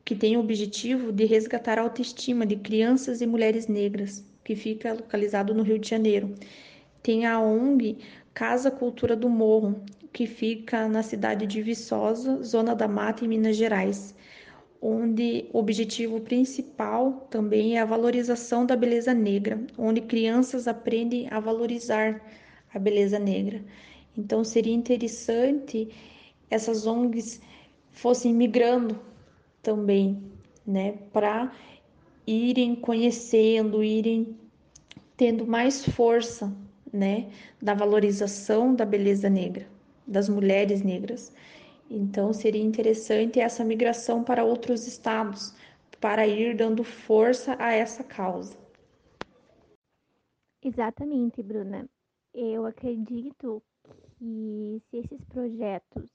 que 0.05 0.14
tem 0.14 0.37
o 0.37 0.40
objetivo 0.40 1.12
de 1.12 1.27
resgatar 1.27 1.79
a 1.79 1.83
autoestima 1.83 2.47
de 2.47 2.57
crianças 2.57 3.21
e 3.21 3.27
mulheres 3.27 3.66
negras, 3.66 4.25
que 4.42 4.57
fica 4.57 4.95
localizado 4.95 5.53
no 5.53 5.62
Rio 5.62 5.79
de 5.79 5.88
Janeiro. 5.88 6.35
Tem 7.03 7.27
a 7.27 7.38
ONG 7.38 7.99
Casa 8.33 8.71
Cultura 8.71 9.14
do 9.14 9.29
Morro, 9.29 9.83
que 10.12 10.27
fica 10.27 10.88
na 10.88 11.03
cidade 11.03 11.47
de 11.47 11.61
Viçosa, 11.61 12.42
Zona 12.42 12.75
da 12.75 12.88
Mata, 12.88 13.25
em 13.25 13.29
Minas 13.29 13.57
Gerais 13.57 14.14
onde 15.16 15.48
o 15.50 15.59
objetivo 15.61 16.20
principal 16.20 17.26
também 17.31 17.79
é 17.79 17.81
a 17.81 17.87
valorização 17.87 18.66
da 18.66 18.76
beleza 18.76 19.14
negra, 19.14 19.59
onde 19.79 20.02
crianças 20.02 20.68
aprendem 20.68 21.26
a 21.31 21.40
valorizar 21.40 22.20
a 22.74 22.79
beleza 22.79 23.18
negra. 23.18 23.64
Então 24.14 24.44
seria 24.44 24.74
interessante 24.74 25.88
essas 26.50 26.87
ONGs 26.87 27.40
fossem 27.92 28.35
migrando 28.35 29.00
também, 29.62 30.22
né, 30.66 30.98
para 31.14 31.50
irem 32.26 32.74
conhecendo, 32.74 33.83
irem 33.83 34.37
tendo 35.16 35.46
mais 35.46 35.83
força, 35.83 36.55
né, 36.92 37.31
da 37.61 37.72
valorização 37.72 38.74
da 38.74 38.85
beleza 38.85 39.31
negra, 39.31 39.66
das 40.07 40.29
mulheres 40.29 40.83
negras. 40.83 41.33
Então, 41.88 42.33
seria 42.33 42.62
interessante 42.62 43.38
essa 43.38 43.64
migração 43.64 44.25
para 44.25 44.44
outros 44.44 44.87
estados, 44.87 45.55
para 46.01 46.27
ir 46.27 46.57
dando 46.57 46.83
força 46.83 47.57
a 47.59 47.72
essa 47.72 48.03
causa. 48.03 48.59
Exatamente, 50.62 51.42
Bruna. 51.42 51.88
Eu 52.35 52.66
acredito 52.66 53.62
que 54.18 54.83
se 54.90 54.96
esses 54.96 55.25
projetos 55.27 56.11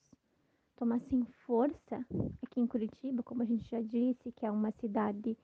tomassem 0.76 1.24
força 1.46 2.06
aqui 2.44 2.60
em 2.60 2.68
Curitiba, 2.68 3.24
como 3.24 3.42
a 3.42 3.46
gente 3.46 3.70
já 3.70 3.82
disse, 3.82 4.32
que 4.34 4.46
é 4.46 4.52
uma 4.52 4.72
cidade 4.72 5.38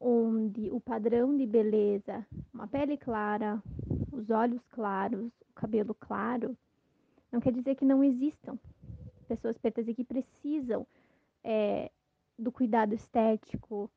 onde 0.00 0.70
o 0.70 0.80
padrão 0.80 1.36
de 1.36 1.46
beleza, 1.46 2.26
uma 2.52 2.66
pele 2.66 2.96
clara, 2.96 3.62
os 4.12 4.28
olhos 4.28 4.60
claros, 4.70 5.30
o 5.48 5.54
cabelo 5.54 5.94
claro, 5.94 6.56
não 7.30 7.40
quer 7.40 7.52
dizer 7.52 7.76
que 7.76 7.84
não 7.84 8.02
existam 8.02 8.58
pessoas 9.26 9.58
pretas 9.58 9.86
e 9.88 9.94
que 9.94 10.04
precisam 10.04 10.86
é, 11.44 11.90
do 12.38 12.50
cuidado 12.50 12.94
estético, 12.94 13.90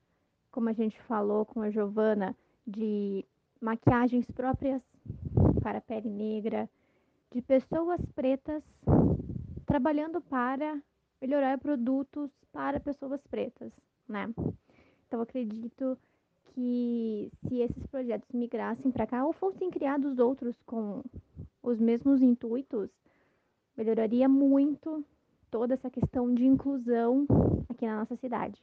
como 0.51 0.69
a 0.69 0.73
gente 0.73 0.99
falou 1.03 1.45
com 1.45 1.61
a 1.61 1.69
Giovana, 1.69 2.35
de 2.65 3.25
maquiagens 3.61 4.29
próprias 4.31 4.81
para 5.61 5.79
a 5.79 5.81
pele 5.81 6.09
negra, 6.09 6.69
de 7.31 7.41
pessoas 7.41 7.99
pretas 8.15 8.63
trabalhando 9.65 10.21
para 10.21 10.81
melhorar 11.21 11.57
produtos 11.57 12.31
para 12.51 12.79
pessoas 12.79 13.21
pretas, 13.27 13.71
né? 14.07 14.33
Então 15.07 15.21
acredito 15.21 15.97
que 16.53 17.31
se 17.47 17.59
esses 17.59 17.85
projetos 17.87 18.29
migrassem 18.31 18.91
para 18.91 19.05
cá 19.05 19.25
ou 19.25 19.33
fossem 19.33 19.69
criados 19.69 20.17
outros 20.17 20.55
com 20.65 21.03
os 21.61 21.79
mesmos 21.79 22.21
intuitos, 22.21 22.89
melhoraria 23.75 24.27
muito 24.27 25.05
toda 25.49 25.73
essa 25.73 25.89
questão 25.89 26.33
de 26.33 26.45
inclusão 26.45 27.25
aqui 27.69 27.85
na 27.85 27.99
nossa 27.99 28.15
cidade. 28.15 28.61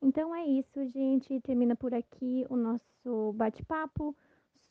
Então 0.00 0.34
é 0.34 0.44
isso, 0.44 0.84
gente. 0.88 1.40
Termina 1.40 1.76
por 1.76 1.94
aqui 1.94 2.44
o 2.50 2.56
nosso 2.56 3.32
bate-papo 3.34 4.16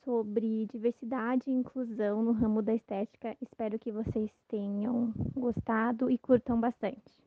sobre 0.04 0.65
diversidade 0.65 1.50
e 1.50 1.54
inclusão 1.54 2.21
no 2.21 2.32
ramo 2.32 2.62
da 2.62 2.74
estética. 2.74 3.38
Espero 3.41 3.80
que 3.80 3.91
vocês 3.91 4.30
tenham 4.47 5.13
gostado 5.34 6.10
e 6.10 6.17
curtam 6.17 6.60
bastante. 6.60 7.21